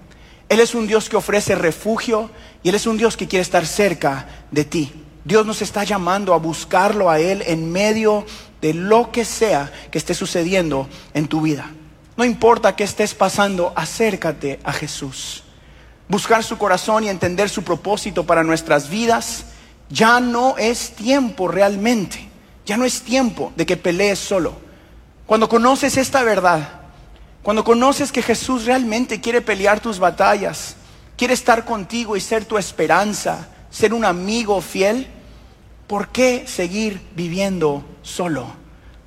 Él 0.48 0.60
es 0.60 0.74
un 0.74 0.86
Dios 0.86 1.08
que 1.08 1.16
ofrece 1.16 1.54
refugio 1.54 2.30
y 2.62 2.68
Él 2.68 2.74
es 2.74 2.86
un 2.86 2.96
Dios 2.96 3.16
que 3.16 3.26
quiere 3.26 3.42
estar 3.42 3.66
cerca 3.66 4.26
de 4.50 4.64
ti. 4.64 4.92
Dios 5.24 5.46
nos 5.46 5.62
está 5.62 5.84
llamando 5.84 6.34
a 6.34 6.38
buscarlo 6.38 7.10
a 7.10 7.18
Él 7.18 7.42
en 7.46 7.72
medio 7.72 8.26
de 8.60 8.74
lo 8.74 9.10
que 9.10 9.24
sea 9.24 9.72
que 9.90 9.98
esté 9.98 10.14
sucediendo 10.14 10.88
en 11.14 11.28
tu 11.28 11.40
vida. 11.40 11.70
No 12.16 12.24
importa 12.24 12.76
qué 12.76 12.84
estés 12.84 13.14
pasando, 13.14 13.72
acércate 13.74 14.60
a 14.62 14.72
Jesús. 14.72 15.42
Buscar 16.08 16.44
su 16.44 16.58
corazón 16.58 17.04
y 17.04 17.08
entender 17.08 17.48
su 17.48 17.62
propósito 17.62 18.24
para 18.24 18.44
nuestras 18.44 18.88
vidas 18.88 19.46
ya 19.88 20.20
no 20.20 20.56
es 20.58 20.90
tiempo 20.94 21.48
realmente, 21.48 22.28
ya 22.66 22.76
no 22.76 22.84
es 22.84 23.02
tiempo 23.02 23.52
de 23.56 23.66
que 23.66 23.76
pelees 23.76 24.18
solo. 24.18 24.54
Cuando 25.26 25.48
conoces 25.48 25.96
esta 25.96 26.22
verdad, 26.22 26.83
cuando 27.44 27.62
conoces 27.62 28.10
que 28.10 28.22
Jesús 28.22 28.64
realmente 28.64 29.20
quiere 29.20 29.42
pelear 29.42 29.78
tus 29.78 29.98
batallas, 29.98 30.76
quiere 31.14 31.34
estar 31.34 31.66
contigo 31.66 32.16
y 32.16 32.20
ser 32.22 32.46
tu 32.46 32.56
esperanza, 32.56 33.48
ser 33.70 33.92
un 33.92 34.06
amigo 34.06 34.62
fiel, 34.62 35.06
¿por 35.86 36.08
qué 36.08 36.46
seguir 36.48 37.02
viviendo 37.14 37.84
solo? 38.00 38.46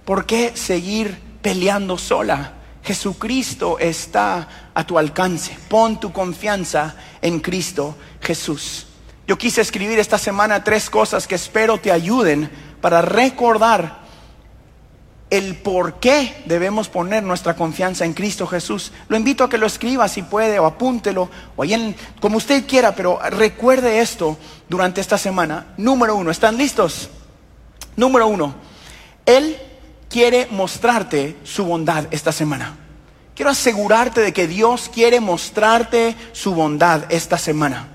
¿Por 0.05 0.27
qué 0.27 0.51
seguir 0.55 1.17
peleando 1.41 1.97
sola? 1.97 2.53
Jesucristo 2.83 3.79
está 3.79 4.47
a 4.71 4.85
tu 4.85 4.99
alcance. 4.99 5.57
Pon 5.67 5.99
tu 5.99 6.13
confianza 6.13 6.95
en 7.23 7.39
Cristo 7.39 7.95
Jesús. 8.21 8.85
Yo 9.25 9.39
quise 9.39 9.61
escribir 9.61 9.97
esta 9.97 10.19
semana 10.19 10.63
tres 10.63 10.91
cosas 10.91 11.25
que 11.25 11.33
espero 11.33 11.79
te 11.79 11.91
ayuden 11.91 12.51
para 12.81 13.01
recordar 13.01 14.06
el 15.29 15.55
por 15.55 15.95
qué 15.99 16.41
debemos 16.45 16.87
poner 16.87 17.23
nuestra 17.23 17.55
confianza 17.55 18.05
en 18.05 18.13
Cristo 18.13 18.47
Jesús. 18.47 18.91
Lo 19.09 19.17
invito 19.17 19.43
a 19.43 19.49
que 19.49 19.57
lo 19.57 19.65
escriba 19.65 20.07
si 20.07 20.21
puede 20.21 20.59
o 20.59 20.65
apúntelo 20.65 21.29
o 21.55 21.63
ahí 21.63 21.95
como 22.19 22.37
usted 22.37 22.65
quiera, 22.65 22.95
pero 22.95 23.19
recuerde 23.29 23.99
esto 23.99 24.37
durante 24.69 25.01
esta 25.01 25.17
semana. 25.17 25.73
Número 25.77 26.15
uno, 26.15 26.31
¿están 26.31 26.57
listos? 26.57 27.09
Número 27.95 28.27
uno, 28.27 28.55
Él 29.25 29.57
quiere 30.09 30.47
mostrarte 30.51 31.35
su 31.43 31.65
bondad 31.65 32.05
esta 32.11 32.31
semana. 32.31 32.77
Quiero 33.35 33.51
asegurarte 33.51 34.21
de 34.21 34.33
que 34.33 34.47
Dios 34.47 34.89
quiere 34.91 35.19
mostrarte 35.19 36.15
su 36.31 36.55
bondad 36.55 37.03
esta 37.09 37.37
semana 37.37 37.87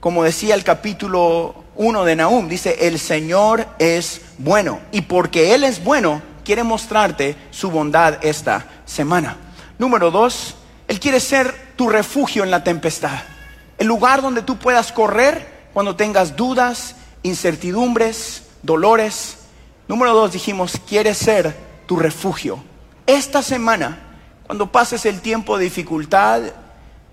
como 0.00 0.24
decía 0.24 0.54
el 0.54 0.64
capítulo 0.64 1.64
1 1.76 2.04
de 2.04 2.16
Nahum, 2.16 2.48
dice, 2.48 2.88
el 2.88 2.98
Señor 2.98 3.68
es 3.78 4.22
bueno. 4.38 4.80
Y 4.92 5.02
porque 5.02 5.54
Él 5.54 5.62
es 5.62 5.84
bueno, 5.84 6.22
quiere 6.50 6.64
mostrarte 6.64 7.36
su 7.52 7.70
bondad 7.70 8.24
esta 8.24 8.66
semana. 8.84 9.36
Número 9.78 10.10
dos, 10.10 10.56
Él 10.88 10.98
quiere 10.98 11.20
ser 11.20 11.54
tu 11.76 11.88
refugio 11.88 12.42
en 12.42 12.50
la 12.50 12.64
tempestad. 12.64 13.20
El 13.78 13.86
lugar 13.86 14.20
donde 14.20 14.42
tú 14.42 14.58
puedas 14.58 14.90
correr 14.90 15.68
cuando 15.72 15.94
tengas 15.94 16.34
dudas, 16.34 16.96
incertidumbres, 17.22 18.48
dolores. 18.64 19.36
Número 19.86 20.12
dos, 20.12 20.32
dijimos, 20.32 20.72
quiere 20.88 21.14
ser 21.14 21.54
tu 21.86 21.94
refugio. 21.94 22.58
Esta 23.06 23.44
semana, 23.44 24.00
cuando 24.44 24.72
pases 24.72 25.06
el 25.06 25.20
tiempo 25.20 25.56
de 25.56 25.62
dificultad, 25.62 26.42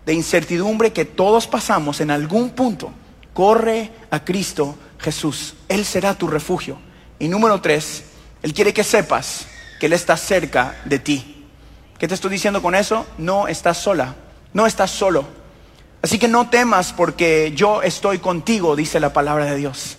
de 0.04 0.14
incertidumbre 0.16 0.94
que 0.94 1.06
todos 1.06 1.46
pasamos 1.46 2.02
en 2.02 2.10
algún 2.10 2.50
punto, 2.50 2.90
corre 3.36 3.92
a 4.10 4.26
Cristo 4.26 4.76
Jesús. 4.98 5.54
Él 5.70 5.86
será 5.86 6.16
tu 6.16 6.28
refugio. 6.28 6.80
Y 7.20 7.28
número 7.28 7.62
tres, 7.62 8.04
Él 8.42 8.54
quiere 8.54 8.74
que 8.74 8.84
sepas 8.84 9.48
que 9.80 9.88
Él 9.88 9.94
está 9.94 10.18
cerca 10.18 10.80
de 10.86 11.00
ti. 11.00 11.46
¿Qué 11.98 12.08
te 12.08 12.14
estoy 12.14 12.32
diciendo 12.32 12.62
con 12.62 12.76
eso? 12.76 13.06
No 13.18 13.48
estás 13.48 13.78
sola, 13.78 14.16
no 14.54 14.66
estás 14.66 14.92
solo. 14.92 15.26
Así 16.02 16.20
que 16.20 16.28
no 16.28 16.50
temas 16.50 16.94
porque 16.94 17.54
yo 17.56 17.82
estoy 17.82 18.20
contigo, 18.20 18.76
dice 18.76 19.00
la 19.00 19.14
palabra 19.14 19.46
de 19.46 19.56
Dios. 19.56 19.98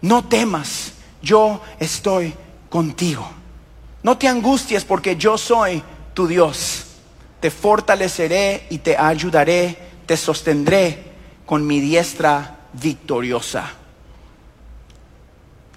No 0.00 0.24
temas, 0.24 0.92
yo 1.22 1.60
estoy 1.78 2.34
contigo. 2.70 3.30
No 4.02 4.16
te 4.16 4.28
angusties 4.28 4.84
porque 4.84 5.16
yo 5.16 5.36
soy 5.36 5.82
tu 6.14 6.26
Dios 6.26 6.86
te 7.40 7.50
fortaleceré 7.50 8.66
y 8.70 8.78
te 8.78 8.96
ayudaré, 8.96 9.76
te 10.06 10.16
sostendré 10.16 11.04
con 11.46 11.66
mi 11.66 11.80
diestra 11.80 12.68
victoriosa. 12.72 13.70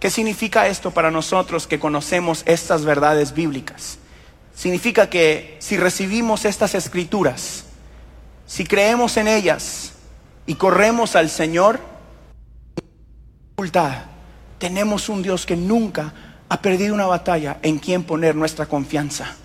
¿Qué 0.02 0.10
significa 0.10 0.66
esto 0.66 0.90
para 0.90 1.12
nosotros 1.12 1.68
que 1.68 1.78
conocemos 1.78 2.42
estas 2.48 2.84
verdades 2.84 3.36
bíblicas? 3.36 4.00
Significa 4.56 5.12
que 5.12 5.58
si 5.60 5.78
recibimos 5.78 6.44
estas 6.44 6.74
escrituras, 6.74 7.66
si 8.48 8.66
creemos 8.66 9.16
en 9.18 9.28
ellas 9.28 9.92
y 10.48 10.56
corremos 10.56 11.16
al 11.16 11.30
Señor, 11.30 11.80
tenemos 14.58 15.08
un 15.08 15.22
Dios 15.22 15.46
que 15.46 15.56
nunca 15.56 16.12
ha 16.50 16.62
perdido 16.64 16.96
una 16.96 17.06
batalla 17.06 17.60
en 17.62 17.78
quien 17.78 18.02
poner 18.02 18.36
nuestra 18.36 18.66
confianza. 18.66 19.36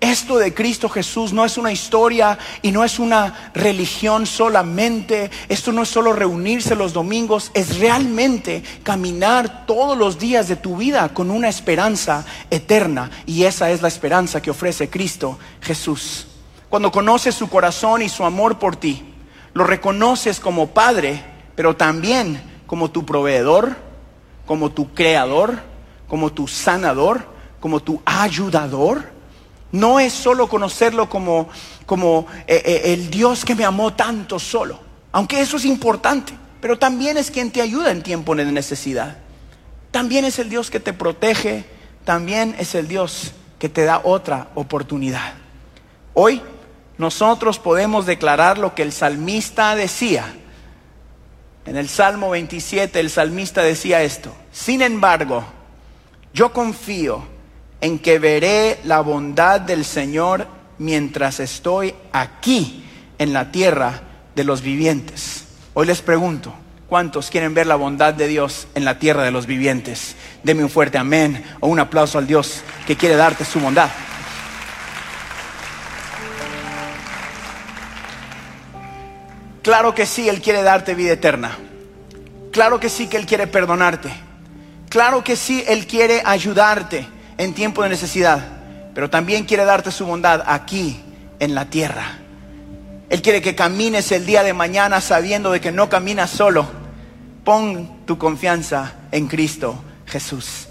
Esto 0.00 0.38
de 0.38 0.54
Cristo 0.54 0.88
Jesús 0.88 1.32
no 1.32 1.44
es 1.44 1.58
una 1.58 1.72
historia 1.72 2.38
y 2.62 2.70
no 2.70 2.84
es 2.84 3.00
una 3.00 3.50
religión 3.52 4.26
solamente. 4.26 5.28
Esto 5.48 5.72
no 5.72 5.82
es 5.82 5.88
solo 5.88 6.12
reunirse 6.12 6.76
los 6.76 6.92
domingos, 6.92 7.50
es 7.52 7.80
realmente 7.80 8.62
caminar 8.84 9.66
todos 9.66 9.98
los 9.98 10.16
días 10.18 10.46
de 10.46 10.54
tu 10.54 10.76
vida 10.76 11.08
con 11.08 11.32
una 11.32 11.48
esperanza 11.48 12.24
eterna. 12.48 13.10
Y 13.26 13.42
esa 13.42 13.70
es 13.70 13.82
la 13.82 13.88
esperanza 13.88 14.40
que 14.40 14.52
ofrece 14.52 14.88
Cristo 14.88 15.36
Jesús. 15.60 16.28
Cuando 16.68 16.92
conoces 16.92 17.34
su 17.34 17.48
corazón 17.48 18.02
y 18.02 18.08
su 18.08 18.24
amor 18.24 18.60
por 18.60 18.76
ti, 18.76 19.02
lo 19.52 19.64
reconoces 19.64 20.38
como 20.38 20.68
Padre, 20.68 21.24
pero 21.56 21.74
también 21.74 22.40
como 22.68 22.92
tu 22.92 23.04
proveedor, 23.04 23.76
como 24.46 24.70
tu 24.70 24.94
creador, 24.94 25.58
como 26.06 26.30
tu 26.30 26.46
sanador, 26.46 27.26
como 27.58 27.80
tu 27.80 28.00
ayudador 28.04 29.17
no 29.72 30.00
es 30.00 30.12
solo 30.12 30.48
conocerlo 30.48 31.08
como, 31.08 31.48
como 31.86 32.26
eh, 32.46 32.62
eh, 32.64 32.92
el 32.94 33.10
Dios 33.10 33.44
que 33.44 33.54
me 33.54 33.64
amó 33.64 33.94
tanto 33.94 34.38
solo, 34.38 34.80
aunque 35.12 35.40
eso 35.40 35.56
es 35.56 35.64
importante, 35.64 36.32
pero 36.60 36.78
también 36.78 37.16
es 37.16 37.30
quien 37.30 37.50
te 37.50 37.60
ayuda 37.60 37.90
en 37.90 38.02
tiempo 38.02 38.34
de 38.34 38.44
necesidad. 38.46 39.18
También 39.90 40.24
es 40.24 40.38
el 40.38 40.48
Dios 40.48 40.70
que 40.70 40.80
te 40.80 40.92
protege, 40.92 41.64
también 42.04 42.54
es 42.58 42.74
el 42.74 42.88
Dios 42.88 43.32
que 43.58 43.68
te 43.68 43.84
da 43.84 44.00
otra 44.04 44.48
oportunidad. 44.54 45.34
Hoy 46.14 46.42
nosotros 46.96 47.58
podemos 47.58 48.06
declarar 48.06 48.58
lo 48.58 48.74
que 48.74 48.82
el 48.82 48.92
salmista 48.92 49.74
decía. 49.74 50.34
En 51.64 51.76
el 51.76 51.88
Salmo 51.88 52.30
27 52.30 52.98
el 52.98 53.10
salmista 53.10 53.62
decía 53.62 54.02
esto, 54.02 54.34
sin 54.50 54.80
embargo, 54.80 55.44
yo 56.32 56.52
confío 56.52 57.37
en 57.80 57.98
que 57.98 58.18
veré 58.18 58.80
la 58.84 59.00
bondad 59.00 59.60
del 59.60 59.84
Señor 59.84 60.46
mientras 60.78 61.40
estoy 61.40 61.94
aquí 62.12 62.84
en 63.18 63.32
la 63.32 63.50
tierra 63.50 64.02
de 64.34 64.44
los 64.44 64.62
vivientes. 64.62 65.44
Hoy 65.74 65.86
les 65.86 66.02
pregunto, 66.02 66.54
¿cuántos 66.88 67.30
quieren 67.30 67.54
ver 67.54 67.66
la 67.66 67.76
bondad 67.76 68.14
de 68.14 68.28
Dios 68.28 68.66
en 68.74 68.84
la 68.84 68.98
tierra 68.98 69.22
de 69.22 69.30
los 69.30 69.46
vivientes? 69.46 70.16
Deme 70.42 70.64
un 70.64 70.70
fuerte 70.70 70.98
amén 70.98 71.44
o 71.60 71.68
un 71.68 71.78
aplauso 71.78 72.18
al 72.18 72.26
Dios 72.26 72.62
que 72.86 72.96
quiere 72.96 73.16
darte 73.16 73.44
su 73.44 73.60
bondad. 73.60 73.90
Claro 79.62 79.94
que 79.94 80.06
sí, 80.06 80.28
Él 80.28 80.40
quiere 80.40 80.62
darte 80.62 80.94
vida 80.94 81.12
eterna. 81.12 81.58
Claro 82.52 82.80
que 82.80 82.88
sí 82.88 83.06
que 83.06 83.18
Él 83.18 83.26
quiere 83.26 83.46
perdonarte. 83.46 84.10
Claro 84.88 85.22
que 85.22 85.36
sí, 85.36 85.62
Él 85.68 85.86
quiere 85.86 86.22
ayudarte 86.24 87.06
en 87.38 87.54
tiempo 87.54 87.82
de 87.82 87.88
necesidad. 87.88 88.40
Pero 88.94 89.08
también 89.08 89.44
quiere 89.44 89.64
darte 89.64 89.90
su 89.90 90.04
bondad 90.04 90.42
aquí 90.46 91.00
en 91.38 91.54
la 91.54 91.66
tierra. 91.70 92.18
Él 93.08 93.22
quiere 93.22 93.40
que 93.40 93.54
camines 93.54 94.12
el 94.12 94.26
día 94.26 94.42
de 94.42 94.52
mañana 94.52 95.00
sabiendo 95.00 95.50
de 95.50 95.60
que 95.60 95.72
no 95.72 95.88
caminas 95.88 96.30
solo. 96.30 96.66
Pon 97.44 98.04
tu 98.04 98.18
confianza 98.18 98.92
en 99.10 99.28
Cristo 99.28 99.82
Jesús. 100.06 100.68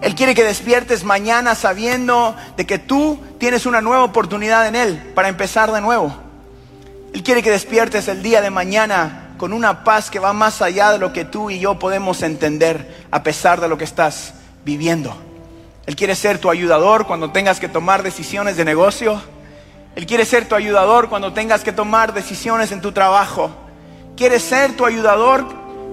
Él 0.00 0.14
quiere 0.14 0.34
que 0.34 0.44
despiertes 0.44 1.04
mañana 1.04 1.54
sabiendo 1.54 2.34
de 2.56 2.64
que 2.64 2.78
tú 2.78 3.18
tienes 3.38 3.66
una 3.66 3.80
nueva 3.80 4.04
oportunidad 4.04 4.66
en 4.68 4.76
Él 4.76 5.12
para 5.14 5.28
empezar 5.28 5.72
de 5.72 5.80
nuevo. 5.80 6.14
Él 7.12 7.22
quiere 7.22 7.42
que 7.42 7.50
despiertes 7.50 8.06
el 8.08 8.22
día 8.22 8.40
de 8.40 8.50
mañana 8.50 9.34
con 9.38 9.52
una 9.52 9.84
paz 9.84 10.10
que 10.10 10.18
va 10.18 10.32
más 10.32 10.62
allá 10.62 10.92
de 10.92 10.98
lo 10.98 11.12
que 11.12 11.24
tú 11.24 11.50
y 11.50 11.58
yo 11.58 11.78
podemos 11.78 12.22
entender 12.22 13.06
a 13.10 13.22
pesar 13.22 13.60
de 13.60 13.68
lo 13.68 13.76
que 13.76 13.84
estás 13.84 14.34
viviendo. 14.64 15.27
Él 15.88 15.96
quiere 15.96 16.14
ser 16.14 16.36
tu 16.36 16.50
ayudador 16.50 17.06
cuando 17.06 17.30
tengas 17.30 17.58
que 17.58 17.66
tomar 17.66 18.02
decisiones 18.02 18.58
de 18.58 18.64
negocio. 18.66 19.22
Él 19.96 20.04
quiere 20.04 20.26
ser 20.26 20.46
tu 20.46 20.54
ayudador 20.54 21.08
cuando 21.08 21.32
tengas 21.32 21.64
que 21.64 21.72
tomar 21.72 22.12
decisiones 22.12 22.72
en 22.72 22.82
tu 22.82 22.92
trabajo. 22.92 23.50
Quiere 24.14 24.38
ser 24.38 24.76
tu 24.76 24.84
ayudador 24.84 25.46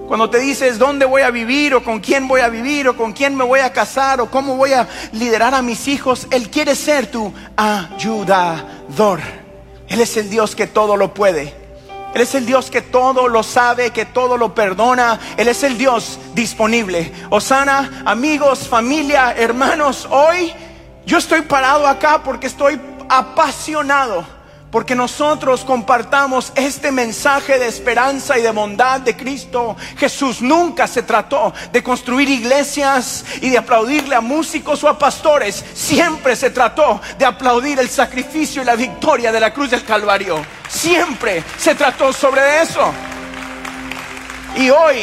cuando 0.06 0.28
te 0.28 0.38
dices 0.38 0.78
dónde 0.78 1.06
voy 1.06 1.22
a 1.22 1.30
vivir 1.30 1.74
o 1.74 1.82
con 1.82 2.00
quién 2.00 2.28
voy 2.28 2.42
a 2.42 2.50
vivir 2.50 2.88
o 2.88 2.94
con 2.94 3.14
quién 3.14 3.34
me 3.34 3.44
voy 3.44 3.60
a 3.60 3.72
casar 3.72 4.20
o 4.20 4.30
cómo 4.30 4.56
voy 4.56 4.74
a 4.74 4.86
liderar 5.12 5.54
a 5.54 5.62
mis 5.62 5.88
hijos. 5.88 6.26
Él 6.30 6.50
quiere 6.50 6.74
ser 6.74 7.06
tu 7.06 7.32
ayudador. 7.56 9.20
Él 9.88 10.02
es 10.02 10.14
el 10.18 10.28
Dios 10.28 10.54
que 10.54 10.66
todo 10.66 10.98
lo 10.98 11.14
puede. 11.14 11.65
Él 12.16 12.22
es 12.22 12.34
el 12.34 12.46
Dios 12.46 12.70
que 12.70 12.80
todo 12.80 13.28
lo 13.28 13.42
sabe, 13.42 13.90
que 13.90 14.06
todo 14.06 14.38
lo 14.38 14.54
perdona. 14.54 15.20
Él 15.36 15.48
es 15.48 15.62
el 15.62 15.76
Dios 15.76 16.18
disponible. 16.32 17.12
Osana, 17.28 18.04
amigos, 18.06 18.66
familia, 18.66 19.34
hermanos, 19.36 20.08
hoy 20.10 20.50
yo 21.04 21.18
estoy 21.18 21.42
parado 21.42 21.86
acá 21.86 22.22
porque 22.24 22.46
estoy 22.46 22.80
apasionado 23.10 24.24
porque 24.70 24.94
nosotros 24.94 25.62
compartamos 25.62 26.52
este 26.54 26.90
mensaje 26.90 27.58
de 27.58 27.66
esperanza 27.66 28.38
y 28.38 28.42
de 28.42 28.50
bondad 28.50 29.00
de 29.00 29.14
Cristo 29.14 29.76
Jesús. 29.98 30.40
Nunca 30.40 30.86
se 30.86 31.02
trató 31.02 31.52
de 31.70 31.82
construir 31.82 32.30
iglesias 32.30 33.26
y 33.42 33.50
de 33.50 33.58
aplaudirle 33.58 34.14
a 34.14 34.22
músicos 34.22 34.82
o 34.84 34.88
a 34.88 34.98
pastores. 34.98 35.62
Siempre 35.74 36.34
se 36.34 36.48
trató 36.48 37.00
de 37.18 37.26
aplaudir 37.26 37.78
el 37.78 37.90
sacrificio 37.90 38.62
y 38.62 38.64
la 38.64 38.74
victoria 38.74 39.30
de 39.30 39.40
la 39.40 39.52
cruz 39.52 39.70
del 39.70 39.84
Calvario. 39.84 40.55
Siempre 40.86 41.42
se 41.58 41.74
trató 41.74 42.12
sobre 42.12 42.62
eso. 42.62 42.92
Y 44.54 44.70
hoy, 44.70 44.98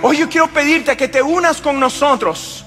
hoy 0.00 0.16
yo 0.16 0.30
quiero 0.30 0.48
pedirte 0.48 0.96
que 0.96 1.08
te 1.08 1.20
unas 1.20 1.60
con 1.60 1.78
nosotros 1.78 2.64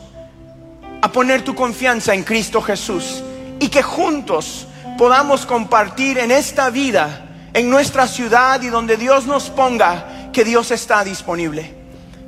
a 1.02 1.12
poner 1.12 1.42
tu 1.42 1.56
confianza 1.56 2.14
en 2.14 2.22
Cristo 2.22 2.62
Jesús 2.62 3.24
y 3.60 3.70
que 3.70 3.82
juntos 3.82 4.68
podamos 5.00 5.48
compartir 5.48 6.20
en 6.20 6.30
esta 6.30 6.70
vida, 6.70 7.26
en 7.56 7.72
nuestra 7.72 8.06
ciudad 8.06 8.62
y 8.62 8.68
donde 8.68 8.96
Dios 8.96 9.26
nos 9.26 9.50
ponga, 9.50 10.30
que 10.32 10.44
Dios 10.44 10.70
está 10.70 11.04
disponible, 11.04 11.74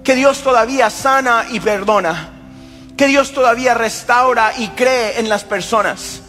que 0.03 0.15
Dios 0.15 0.41
todavía 0.41 0.89
sana 0.89 1.45
y 1.51 1.59
perdona, 1.59 2.31
que 2.97 3.05
Dios 3.05 3.31
todavía 3.31 3.75
restaura 3.75 4.53
y 4.57 4.69
cree 4.69 5.19
en 5.19 5.29
las 5.29 5.43
personas. 5.43 6.22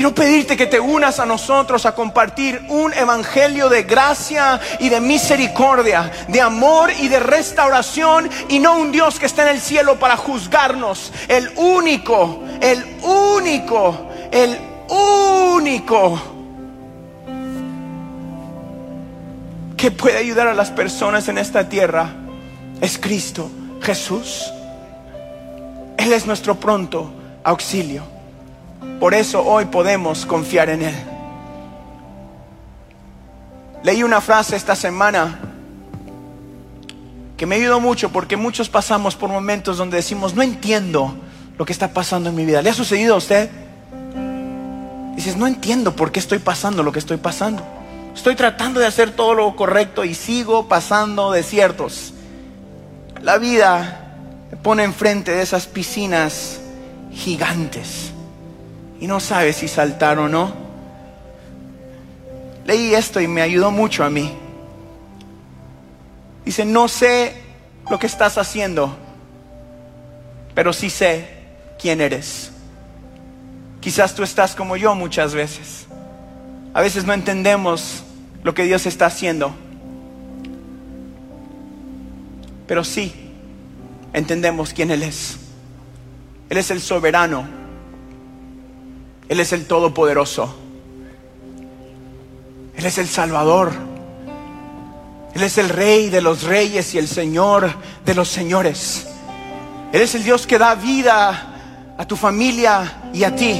Quiero 0.00 0.14
pedirte 0.14 0.56
que 0.56 0.66
te 0.66 0.80
unas 0.80 1.20
a 1.20 1.26
nosotros 1.26 1.84
a 1.84 1.94
compartir 1.94 2.64
un 2.70 2.90
evangelio 2.94 3.68
de 3.68 3.82
gracia 3.82 4.58
y 4.78 4.88
de 4.88 4.98
misericordia, 4.98 6.10
de 6.26 6.40
amor 6.40 6.90
y 6.98 7.08
de 7.08 7.20
restauración 7.20 8.30
y 8.48 8.60
no 8.60 8.78
un 8.78 8.92
Dios 8.92 9.18
que 9.18 9.26
está 9.26 9.42
en 9.42 9.56
el 9.56 9.60
cielo 9.60 9.98
para 9.98 10.16
juzgarnos. 10.16 11.12
El 11.28 11.50
único, 11.54 12.42
el 12.62 12.82
único, 13.02 14.08
el 14.30 14.58
único 14.88 16.18
que 19.76 19.90
puede 19.90 20.16
ayudar 20.16 20.46
a 20.46 20.54
las 20.54 20.70
personas 20.70 21.28
en 21.28 21.36
esta 21.36 21.68
tierra 21.68 22.08
es 22.80 22.96
Cristo 22.96 23.50
Jesús. 23.82 24.50
Él 25.98 26.10
es 26.14 26.24
nuestro 26.24 26.54
pronto 26.54 27.12
auxilio. 27.44 28.19
Por 28.98 29.14
eso 29.14 29.42
hoy 29.44 29.66
podemos 29.66 30.26
confiar 30.26 30.68
en 30.70 30.82
Él. 30.82 30.94
Leí 33.82 34.02
una 34.02 34.20
frase 34.20 34.56
esta 34.56 34.76
semana 34.76 35.38
que 37.36 37.46
me 37.46 37.56
ayudó 37.56 37.80
mucho 37.80 38.10
porque 38.10 38.36
muchos 38.36 38.68
pasamos 38.68 39.16
por 39.16 39.30
momentos 39.30 39.78
donde 39.78 39.96
decimos, 39.96 40.34
no 40.34 40.42
entiendo 40.42 41.14
lo 41.56 41.64
que 41.64 41.72
está 41.72 41.88
pasando 41.88 42.28
en 42.28 42.34
mi 42.34 42.44
vida. 42.44 42.60
¿Le 42.60 42.70
ha 42.70 42.74
sucedido 42.74 43.14
a 43.14 43.18
usted? 43.18 43.50
Dices, 45.16 45.36
no 45.36 45.46
entiendo 45.46 45.96
por 45.96 46.12
qué 46.12 46.20
estoy 46.20 46.38
pasando 46.38 46.82
lo 46.82 46.92
que 46.92 46.98
estoy 46.98 47.16
pasando. 47.16 47.62
Estoy 48.14 48.36
tratando 48.36 48.80
de 48.80 48.86
hacer 48.86 49.12
todo 49.12 49.34
lo 49.34 49.56
correcto 49.56 50.04
y 50.04 50.14
sigo 50.14 50.68
pasando 50.68 51.32
desiertos. 51.32 52.12
La 53.22 53.38
vida 53.38 54.14
me 54.50 54.56
pone 54.58 54.84
enfrente 54.84 55.32
de 55.32 55.42
esas 55.42 55.66
piscinas 55.66 56.60
gigantes 57.12 58.12
y 59.00 59.06
no 59.06 59.18
sabes 59.18 59.56
si 59.56 59.68
saltar 59.68 60.18
o 60.18 60.28
no. 60.28 60.52
Leí 62.66 62.94
esto 62.94 63.20
y 63.20 63.26
me 63.26 63.40
ayudó 63.40 63.70
mucho 63.70 64.04
a 64.04 64.10
mí. 64.10 64.32
Dice, 66.44 66.64
no 66.64 66.86
sé 66.86 67.34
lo 67.90 67.98
que 67.98 68.06
estás 68.06 68.38
haciendo, 68.38 68.94
pero 70.54 70.72
sí 70.72 70.90
sé 70.90 71.28
quién 71.78 72.00
eres. 72.00 72.52
Quizás 73.80 74.14
tú 74.14 74.22
estás 74.22 74.54
como 74.54 74.76
yo 74.76 74.94
muchas 74.94 75.34
veces. 75.34 75.86
A 76.74 76.82
veces 76.82 77.04
no 77.04 77.14
entendemos 77.14 78.04
lo 78.44 78.54
que 78.54 78.64
Dios 78.64 78.86
está 78.86 79.06
haciendo. 79.06 79.54
Pero 82.66 82.84
sí 82.84 83.14
entendemos 84.12 84.72
quién 84.72 84.90
Él 84.90 85.02
es. 85.02 85.38
Él 86.50 86.58
es 86.58 86.70
el 86.70 86.80
soberano. 86.80 87.59
Él 89.30 89.40
es 89.40 89.54
el 89.54 89.64
todopoderoso. 89.66 90.54
Él 92.76 92.84
es 92.84 92.98
el 92.98 93.08
Salvador. 93.08 93.72
Él 95.34 95.42
es 95.42 95.56
el 95.56 95.70
Rey 95.70 96.10
de 96.10 96.20
los 96.20 96.42
reyes 96.42 96.92
y 96.94 96.98
el 96.98 97.08
Señor 97.08 97.72
de 98.04 98.14
los 98.14 98.28
señores. 98.28 99.06
Él 99.92 100.02
es 100.02 100.14
el 100.14 100.24
Dios 100.24 100.46
que 100.46 100.58
da 100.58 100.74
vida 100.74 101.94
a 101.96 102.06
tu 102.06 102.16
familia 102.16 103.10
y 103.14 103.24
a 103.24 103.34
ti. 103.34 103.52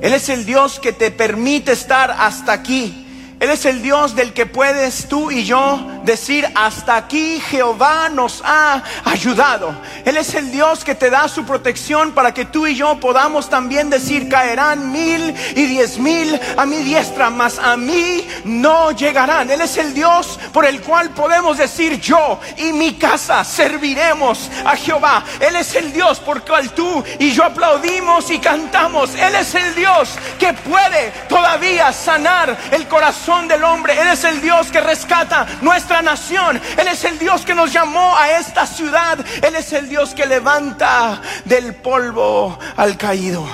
Él 0.00 0.14
es 0.14 0.30
el 0.30 0.46
Dios 0.46 0.80
que 0.80 0.94
te 0.94 1.10
permite 1.10 1.72
estar 1.72 2.10
hasta 2.10 2.52
aquí 2.52 3.02
él 3.38 3.50
es 3.50 3.66
el 3.66 3.82
Dios 3.82 4.16
del 4.16 4.32
que 4.32 4.46
puedes 4.46 5.08
tú 5.08 5.30
y 5.30 5.44
yo 5.44 5.95
decir, 6.06 6.48
hasta 6.54 6.96
aquí 6.96 7.40
Jehová 7.40 8.08
nos 8.08 8.40
ha 8.44 8.82
ayudado. 9.04 9.74
Él 10.04 10.16
es 10.16 10.34
el 10.34 10.50
Dios 10.50 10.84
que 10.84 10.94
te 10.94 11.10
da 11.10 11.28
su 11.28 11.44
protección 11.44 12.12
para 12.12 12.32
que 12.32 12.44
tú 12.46 12.66
y 12.66 12.76
yo 12.76 12.98
podamos 13.00 13.50
también 13.50 13.90
decir, 13.90 14.28
caerán 14.28 14.92
mil 14.92 15.34
y 15.54 15.66
diez 15.66 15.98
mil 15.98 16.40
a 16.56 16.64
mi 16.64 16.76
diestra, 16.78 17.28
mas 17.28 17.58
a 17.58 17.76
mí 17.76 18.26
no 18.44 18.92
llegarán. 18.92 19.50
Él 19.50 19.60
es 19.60 19.76
el 19.76 19.92
Dios 19.92 20.38
por 20.52 20.64
el 20.64 20.80
cual 20.80 21.10
podemos 21.10 21.58
decir, 21.58 22.00
yo 22.00 22.40
y 22.56 22.72
mi 22.72 22.94
casa 22.94 23.44
serviremos 23.44 24.48
a 24.64 24.76
Jehová. 24.76 25.24
Él 25.40 25.56
es 25.56 25.74
el 25.74 25.92
Dios 25.92 26.20
por 26.20 26.38
el 26.38 26.42
cual 26.44 26.70
tú 26.70 27.04
y 27.18 27.32
yo 27.32 27.44
aplaudimos 27.44 28.30
y 28.30 28.38
cantamos. 28.38 29.14
Él 29.16 29.34
es 29.34 29.54
el 29.56 29.74
Dios 29.74 30.10
que 30.38 30.52
puede 30.52 31.10
todavía 31.28 31.92
sanar 31.92 32.56
el 32.70 32.86
corazón 32.86 33.48
del 33.48 33.64
hombre. 33.64 34.00
Él 34.00 34.08
es 34.08 34.22
el 34.22 34.40
Dios 34.40 34.68
que 34.68 34.80
rescata 34.80 35.46
nuestra 35.60 35.95
nación. 36.02 36.60
Él 36.76 36.88
es 36.88 37.04
el 37.04 37.18
Dios 37.18 37.44
que 37.44 37.54
nos 37.54 37.72
llamó 37.72 38.16
a 38.16 38.38
esta 38.38 38.66
ciudad. 38.66 39.18
Él 39.42 39.54
es 39.54 39.72
el 39.72 39.88
Dios 39.88 40.14
que 40.14 40.26
levanta 40.26 41.20
del 41.44 41.74
polvo 41.74 42.58
al 42.76 42.96
caído. 42.96 43.46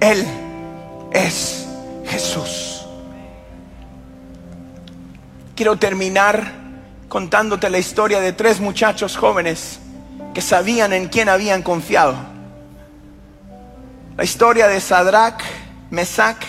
Él 0.00 0.26
es 1.12 1.66
Jesús. 2.06 2.86
Quiero 5.54 5.76
terminar 5.76 6.52
contándote 7.08 7.68
la 7.68 7.78
historia 7.78 8.20
de 8.20 8.32
tres 8.32 8.60
muchachos 8.60 9.16
jóvenes 9.16 9.80
que 10.32 10.40
sabían 10.40 10.92
en 10.92 11.08
quién 11.08 11.28
habían 11.28 11.62
confiado. 11.62 12.16
La 14.16 14.24
historia 14.24 14.68
de 14.68 14.80
Sadrach, 14.80 15.42
Mesach 15.90 16.44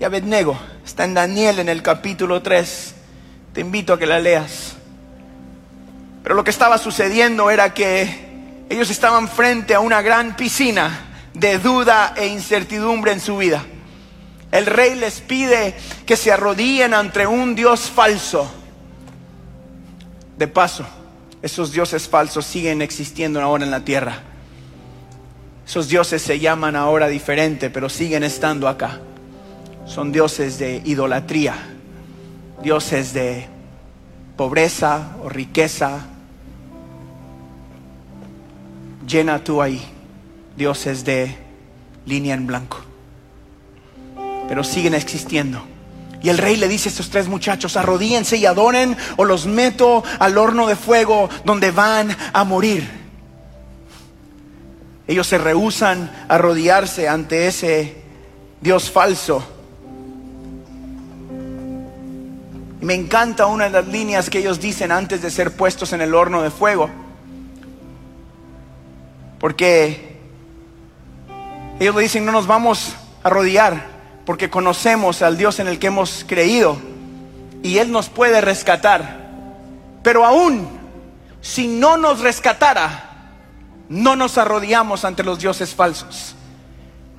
y 0.00 0.04
Abednego. 0.04 0.58
Está 0.84 1.04
en 1.04 1.14
Daniel 1.14 1.58
en 1.60 1.68
el 1.68 1.82
capítulo 1.82 2.42
3. 2.42 2.94
Te 3.52 3.60
invito 3.60 3.92
a 3.92 3.98
que 3.98 4.06
la 4.06 4.18
leas. 4.18 4.74
Pero 6.22 6.34
lo 6.34 6.44
que 6.44 6.50
estaba 6.50 6.78
sucediendo 6.78 7.50
era 7.50 7.74
que 7.74 8.64
ellos 8.70 8.90
estaban 8.90 9.28
frente 9.28 9.74
a 9.74 9.80
una 9.80 10.00
gran 10.02 10.36
piscina 10.36 11.08
de 11.34 11.58
duda 11.58 12.14
e 12.16 12.26
incertidumbre 12.26 13.12
en 13.12 13.20
su 13.20 13.36
vida. 13.36 13.64
El 14.50 14.66
rey 14.66 14.94
les 14.94 15.20
pide 15.20 15.74
que 16.06 16.16
se 16.16 16.30
arrodillen 16.30 16.94
ante 16.94 17.26
un 17.26 17.54
Dios 17.54 17.90
falso. 17.90 18.50
De 20.38 20.46
paso, 20.46 20.84
esos 21.40 21.72
dioses 21.72 22.08
falsos 22.08 22.46
siguen 22.46 22.82
existiendo 22.82 23.40
ahora 23.40 23.64
en 23.64 23.70
la 23.70 23.84
tierra. 23.84 24.20
Esos 25.66 25.88
dioses 25.88 26.22
se 26.22 26.38
llaman 26.38 26.76
ahora 26.76 27.08
diferente, 27.08 27.70
pero 27.70 27.88
siguen 27.88 28.24
estando 28.24 28.68
acá. 28.68 29.00
Son 29.86 30.12
dioses 30.12 30.58
de 30.58 30.82
idolatría, 30.84 31.71
dioses 32.62 33.12
de 33.12 33.46
pobreza 34.36 35.16
o 35.22 35.28
riqueza. 35.28 36.06
Llena 39.06 39.42
tú 39.42 39.60
ahí, 39.60 39.82
dioses 40.56 41.04
de 41.04 41.36
línea 42.06 42.34
en 42.34 42.46
blanco 42.46 42.92
pero 44.52 44.64
siguen 44.64 44.92
existiendo. 44.92 45.62
Y 46.22 46.28
el 46.28 46.36
rey 46.36 46.56
le 46.56 46.68
dice 46.68 46.88
a 46.88 46.90
estos 46.90 47.08
tres 47.08 47.26
muchachos, 47.26 47.78
arrodíense 47.78 48.36
y 48.36 48.44
adoren 48.44 48.94
o 49.16 49.24
los 49.24 49.46
meto 49.46 50.04
al 50.18 50.36
horno 50.36 50.66
de 50.66 50.76
fuego 50.76 51.30
donde 51.46 51.70
van 51.70 52.14
a 52.34 52.44
morir. 52.44 52.86
Ellos 55.06 55.26
se 55.26 55.38
rehusan 55.38 56.26
a 56.28 56.34
arrodillarse 56.34 57.08
ante 57.08 57.46
ese 57.46 57.96
Dios 58.60 58.90
falso. 58.90 59.42
Me 62.82 62.94
encanta 62.94 63.46
una 63.46 63.64
de 63.64 63.70
las 63.70 63.86
líneas 63.86 64.28
que 64.28 64.40
ellos 64.40 64.60
dicen 64.60 64.90
antes 64.90 65.22
de 65.22 65.30
ser 65.30 65.56
puestos 65.56 65.92
en 65.92 66.00
el 66.00 66.14
horno 66.14 66.42
de 66.42 66.50
fuego. 66.50 66.90
Porque 69.38 70.18
ellos 71.78 71.94
le 71.94 72.02
dicen, 72.02 72.24
no 72.24 72.32
nos 72.32 72.46
vamos 72.46 72.94
a 73.22 73.28
arrodillar 73.28 73.86
porque 74.26 74.50
conocemos 74.50 75.22
al 75.22 75.36
Dios 75.36 75.60
en 75.60 75.68
el 75.68 75.78
que 75.78 75.86
hemos 75.86 76.24
creído 76.26 76.76
y 77.62 77.78
Él 77.78 77.92
nos 77.92 78.08
puede 78.08 78.40
rescatar. 78.40 79.30
Pero 80.02 80.26
aún 80.26 80.68
si 81.40 81.68
no 81.68 81.96
nos 81.96 82.20
rescatara, 82.20 83.30
no 83.88 84.16
nos 84.16 84.38
arrodillamos 84.38 85.04
ante 85.04 85.22
los 85.22 85.38
dioses 85.38 85.74
falsos. 85.74 86.34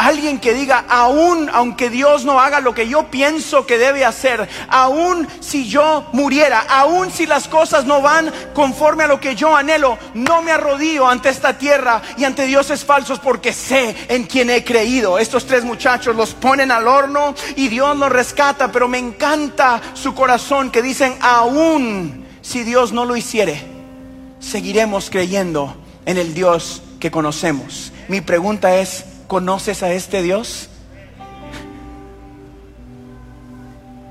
Alguien 0.03 0.41
que 0.41 0.53
diga, 0.53 0.83
aún 0.89 1.49
aunque 1.53 1.89
Dios 1.89 2.25
no 2.25 2.41
haga 2.41 2.59
lo 2.59 2.73
que 2.75 2.89
yo 2.89 3.09
pienso 3.09 3.65
que 3.65 3.77
debe 3.77 4.03
hacer, 4.03 4.49
aún 4.67 5.25
si 5.39 5.69
yo 5.69 6.05
muriera, 6.11 6.59
aún 6.67 7.09
si 7.09 7.25
las 7.25 7.47
cosas 7.47 7.85
no 7.85 8.01
van 8.01 8.29
conforme 8.53 9.05
a 9.05 9.07
lo 9.07 9.21
que 9.21 9.33
yo 9.33 9.55
anhelo, 9.55 9.97
no 10.13 10.41
me 10.41 10.51
arrodillo 10.51 11.07
ante 11.07 11.29
esta 11.29 11.57
tierra 11.57 12.01
y 12.17 12.25
ante 12.25 12.45
dioses 12.45 12.83
falsos 12.83 13.19
porque 13.19 13.53
sé 13.53 13.95
en 14.09 14.25
quien 14.25 14.49
he 14.49 14.65
creído. 14.65 15.19
Estos 15.19 15.45
tres 15.45 15.63
muchachos 15.63 16.17
los 16.17 16.33
ponen 16.33 16.69
al 16.69 16.85
horno 16.85 17.33
y 17.55 17.69
Dios 17.69 17.95
los 17.95 18.11
rescata, 18.11 18.73
pero 18.73 18.89
me 18.89 18.97
encanta 18.97 19.79
su 19.93 20.13
corazón 20.13 20.69
que 20.69 20.81
dicen, 20.81 21.15
aún 21.21 22.25
si 22.41 22.65
Dios 22.65 22.91
no 22.91 23.05
lo 23.05 23.15
hiciere, 23.15 23.63
seguiremos 24.41 25.09
creyendo 25.09 25.77
en 26.05 26.17
el 26.17 26.33
Dios 26.33 26.81
que 26.99 27.09
conocemos. 27.09 27.93
Mi 28.09 28.19
pregunta 28.19 28.75
es, 28.75 29.05
¿Conoces 29.27 29.83
a 29.83 29.91
este 29.91 30.21
Dios? 30.21 30.69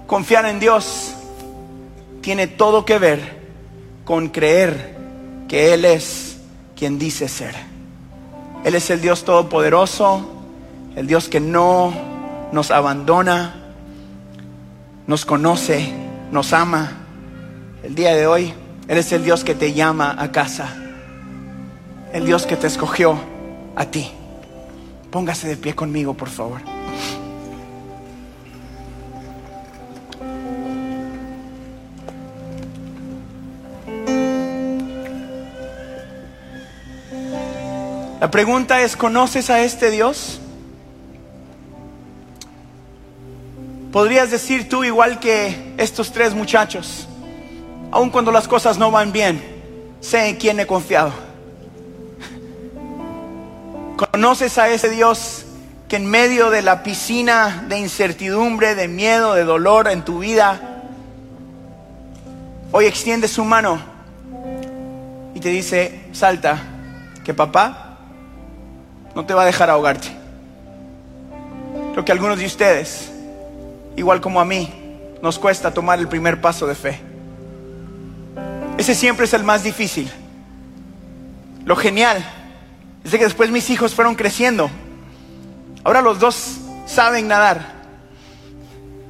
Confiar 0.07 0.47
en 0.47 0.61
Dios 0.61 1.15
tiene 2.21 2.47
todo 2.47 2.85
que 2.85 2.99
ver 2.99 3.41
con 4.05 4.29
creer 4.29 4.97
que 5.49 5.75
Él 5.75 5.85
es 5.85 6.37
quien 6.77 6.99
dice 6.99 7.29
ser. 7.29 7.55
Él 8.65 8.75
es 8.75 8.91
el 8.91 9.01
Dios 9.01 9.25
todopoderoso, 9.25 10.29
el 10.97 11.07
Dios 11.07 11.29
que 11.29 11.41
no 11.41 11.93
nos 12.53 12.71
abandona, 12.71 13.55
nos 15.07 15.25
conoce, 15.25 15.93
nos 16.31 16.53
ama. 16.53 16.93
El 17.83 17.95
día 17.95 18.15
de 18.15 18.27
hoy, 18.27 18.55
Él 18.89 18.99
es 18.99 19.13
el 19.13 19.25
Dios 19.25 19.45
que 19.45 19.55
te 19.55 19.73
llama 19.73 20.15
a 20.19 20.31
casa, 20.31 20.77
el 22.13 22.25
Dios 22.25 22.47
que 22.47 22.57
te 22.57 22.67
escogió 22.67 23.19
a 23.75 23.87
ti. 23.87 24.11
Póngase 25.13 25.47
de 25.47 25.59
pie 25.59 25.75
conmigo, 25.75 26.15
por 26.15 26.31
favor. 26.31 26.63
La 38.19 38.31
pregunta 38.31 38.81
es, 38.81 38.97
¿conoces 38.97 39.51
a 39.51 39.63
este 39.63 39.91
Dios? 39.91 40.41
Podrías 43.93 44.31
decir 44.31 44.71
tú 44.71 44.83
igual 44.83 45.21
que 45.21 45.75
estos 45.77 46.11
tres 46.11 46.33
muchachos, 46.33 47.07
aun 47.91 48.09
cuando 48.09 48.33
las 48.33 48.49
cosas 48.49 48.79
no 48.79 48.91
van 48.91 49.13
bien, 49.13 49.43
sé 50.01 50.31
en 50.31 50.37
quién 50.37 50.59
he 50.59 50.67
confiado. 50.67 51.32
¿Conoces 54.11 54.59
a 54.59 54.69
ese 54.69 54.91
Dios 54.91 55.45
que 55.89 55.97
en 55.97 56.07
medio 56.07 56.51
de 56.51 56.63
la 56.63 56.83
piscina 56.83 57.65
de 57.69 57.79
incertidumbre, 57.79 58.75
de 58.75 58.89
miedo, 58.89 59.35
de 59.35 59.45
dolor 59.45 59.89
en 59.89 60.05
tu 60.05 60.19
vida, 60.19 60.61
hoy 62.73 62.87
extiende 62.87 63.29
su 63.29 63.45
mano 63.45 63.81
y 65.35 65.41
te 65.41 65.51
dice, 65.51 66.05
salta, 66.13 66.61
que 67.25 67.33
papá 67.33 67.99
no 69.15 69.25
te 69.25 69.35
va 69.35 69.43
a 69.43 69.47
dejar 69.47 69.71
ahogarte? 69.71 70.09
Creo 71.93 72.05
que 72.05 72.13
algunos 72.13 72.39
de 72.39 72.47
ustedes, 72.47 73.13
igual 73.97 74.21
como 74.21 74.41
a 74.41 74.45
mí, 74.45 74.73
nos 75.23 75.39
cuesta 75.39 75.73
tomar 75.73 76.01
el 76.01 76.09
primer 76.09 76.41
paso 76.41 76.67
de 76.67 76.75
fe. 76.75 77.01
Ese 78.79 78.97
siempre 78.97 79.27
es 79.27 79.35
el 79.35 79.45
más 79.45 79.63
difícil. 79.63 80.11
Lo 81.65 81.77
genial 81.77 82.25
Dice 83.05 83.19
que 83.19 83.25
después 83.25 83.51
mis 83.51 83.69
hijos 83.71 83.95
fueron 83.95 84.15
creciendo. 84.15 84.71
Ahora 85.85 86.03
los 86.03 86.19
dos 86.19 86.59
saben 86.87 87.29
nadar. 87.29 87.83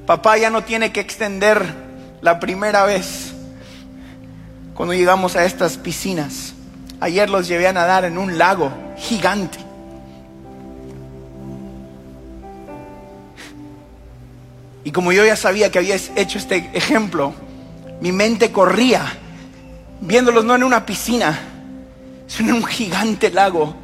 Papá 0.06 0.38
ya 0.38 0.50
no 0.50 0.64
tiene 0.64 0.92
que 0.92 1.00
extender 1.00 1.62
la 2.20 2.40
primera 2.40 2.84
vez 2.84 3.32
cuando 4.74 4.94
llegamos 4.94 5.36
a 5.36 5.44
estas 5.44 5.76
piscinas. 5.76 6.54
Ayer 7.00 7.28
los 7.28 7.48
llevé 7.48 7.68
a 7.68 7.72
nadar 7.72 8.04
en 8.04 8.16
un 8.16 8.38
lago 8.38 8.72
gigante. 8.96 9.58
Y 14.84 14.90
como 14.90 15.12
yo 15.12 15.24
ya 15.24 15.36
sabía 15.36 15.70
que 15.70 15.78
había 15.78 15.96
hecho 16.16 16.38
este 16.38 16.70
ejemplo, 16.72 17.34
mi 18.00 18.10
mente 18.10 18.50
corría, 18.50 19.04
viéndolos 20.00 20.44
no 20.44 20.56
en 20.56 20.64
una 20.64 20.84
piscina, 20.84 21.38
sino 22.26 22.50
en 22.50 22.56
un 22.56 22.64
gigante 22.64 23.30
lago 23.30 23.76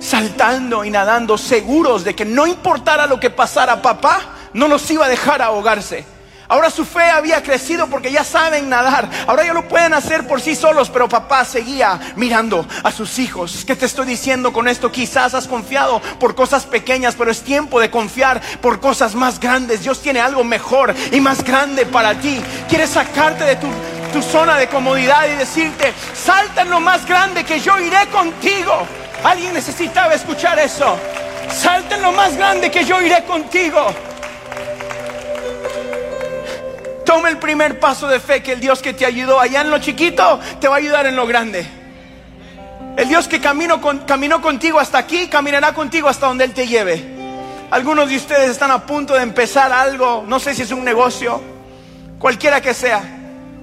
saltando 0.00 0.84
y 0.84 0.90
nadando, 0.90 1.38
seguros 1.38 2.02
de 2.02 2.14
que 2.14 2.24
no 2.24 2.46
importara 2.46 3.06
lo 3.06 3.20
que 3.20 3.30
pasara, 3.30 3.80
papá 3.80 4.20
no 4.52 4.66
los 4.66 4.90
iba 4.90 5.06
a 5.06 5.08
dejar 5.08 5.42
ahogarse. 5.42 6.04
Ahora 6.50 6.68
su 6.68 6.84
fe 6.84 7.04
había 7.04 7.44
crecido 7.44 7.86
porque 7.86 8.10
ya 8.10 8.24
saben 8.24 8.68
nadar. 8.68 9.08
Ahora 9.28 9.44
ya 9.44 9.54
lo 9.54 9.68
pueden 9.68 9.94
hacer 9.94 10.26
por 10.26 10.40
sí 10.40 10.56
solos, 10.56 10.90
pero 10.90 11.08
papá 11.08 11.44
seguía 11.44 12.00
mirando 12.16 12.66
a 12.82 12.90
sus 12.90 13.20
hijos. 13.20 13.64
¿Qué 13.64 13.76
te 13.76 13.86
estoy 13.86 14.04
diciendo 14.04 14.52
con 14.52 14.66
esto? 14.66 14.90
Quizás 14.90 15.32
has 15.34 15.46
confiado 15.46 16.02
por 16.18 16.34
cosas 16.34 16.66
pequeñas, 16.66 17.14
pero 17.16 17.30
es 17.30 17.42
tiempo 17.42 17.78
de 17.78 17.88
confiar 17.88 18.40
por 18.60 18.80
cosas 18.80 19.14
más 19.14 19.38
grandes. 19.38 19.84
Dios 19.84 20.02
tiene 20.02 20.18
algo 20.18 20.42
mejor 20.42 20.92
y 21.12 21.20
más 21.20 21.44
grande 21.44 21.86
para 21.86 22.18
ti. 22.18 22.42
Quiere 22.68 22.88
sacarte 22.88 23.44
de 23.44 23.54
tu, 23.54 23.68
tu 24.12 24.20
zona 24.20 24.56
de 24.56 24.68
comodidad 24.68 25.28
y 25.28 25.36
decirte, 25.36 25.94
salta 26.14 26.62
en 26.62 26.70
lo 26.70 26.80
más 26.80 27.06
grande 27.06 27.44
que 27.44 27.60
yo 27.60 27.78
iré 27.78 28.08
contigo. 28.08 28.88
Alguien 29.24 29.52
necesitaba 29.52 30.14
escuchar 30.14 30.58
eso. 30.58 30.98
Salta 31.50 31.96
en 31.96 32.02
lo 32.02 32.12
más 32.12 32.36
grande 32.36 32.70
que 32.70 32.84
yo 32.84 33.00
iré 33.02 33.22
contigo. 33.24 33.86
Toma 37.04 37.28
el 37.28 37.38
primer 37.38 37.78
paso 37.78 38.08
de 38.08 38.18
fe 38.18 38.42
que 38.42 38.52
el 38.52 38.60
Dios 38.60 38.80
que 38.80 38.94
te 38.94 39.04
ayudó 39.04 39.40
allá 39.40 39.60
en 39.60 39.70
lo 39.70 39.78
chiquito 39.78 40.40
te 40.60 40.68
va 40.68 40.76
a 40.76 40.78
ayudar 40.78 41.06
en 41.06 41.16
lo 41.16 41.26
grande. 41.26 41.66
El 42.96 43.08
Dios 43.08 43.28
que 43.28 43.40
caminó, 43.40 43.80
caminó 44.06 44.40
contigo 44.40 44.80
hasta 44.80 44.98
aquí, 44.98 45.28
caminará 45.28 45.74
contigo 45.74 46.08
hasta 46.08 46.26
donde 46.26 46.44
Él 46.44 46.54
te 46.54 46.66
lleve. 46.66 47.18
Algunos 47.70 48.08
de 48.08 48.16
ustedes 48.16 48.50
están 48.50 48.70
a 48.70 48.86
punto 48.86 49.14
de 49.14 49.22
empezar 49.22 49.70
algo, 49.72 50.24
no 50.26 50.40
sé 50.40 50.54
si 50.54 50.62
es 50.62 50.70
un 50.70 50.84
negocio, 50.84 51.40
cualquiera 52.18 52.60
que 52.60 52.74
sea, 52.74 53.00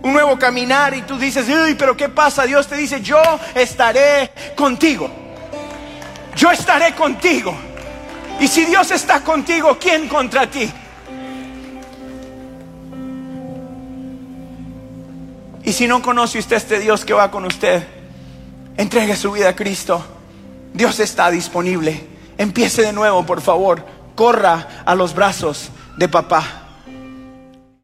un 0.01 0.13
nuevo 0.13 0.37
caminar 0.39 0.93
y 0.93 1.01
tú 1.01 1.17
dices, 1.17 1.47
uy, 1.49 1.75
pero 1.75 1.97
¿qué 1.97 2.09
pasa? 2.09 2.43
Dios 2.43 2.67
te 2.67 2.75
dice, 2.75 3.01
yo 3.01 3.21
estaré 3.53 4.31
contigo 4.55 5.26
yo 6.37 6.51
estaré 6.51 6.93
contigo. 6.93 7.53
Y 8.39 8.47
si 8.47 8.65
Dios 8.65 8.91
está 8.91 9.21
contigo, 9.21 9.77
¿quién 9.79 10.07
contra 10.07 10.49
ti? 10.49 10.71
Y 15.63 15.73
si 15.73 15.87
no 15.87 16.01
conoce 16.01 16.39
usted 16.39 16.55
este 16.55 16.79
Dios 16.79 17.03
que 17.03 17.13
va 17.13 17.29
con 17.29 17.43
usted, 17.45 17.85
entregue 18.77 19.15
su 19.15 19.31
vida 19.31 19.49
a 19.49 19.55
Cristo. 19.55 20.05
Dios 20.73 20.99
está 20.99 21.29
disponible. 21.31 22.07
Empiece 22.37 22.83
de 22.83 22.93
nuevo, 22.93 23.25
por 23.25 23.41
favor. 23.41 23.83
Corra 24.15 24.83
a 24.85 24.95
los 24.95 25.13
brazos 25.13 25.69
de 25.97 26.07
papá. 26.07 26.66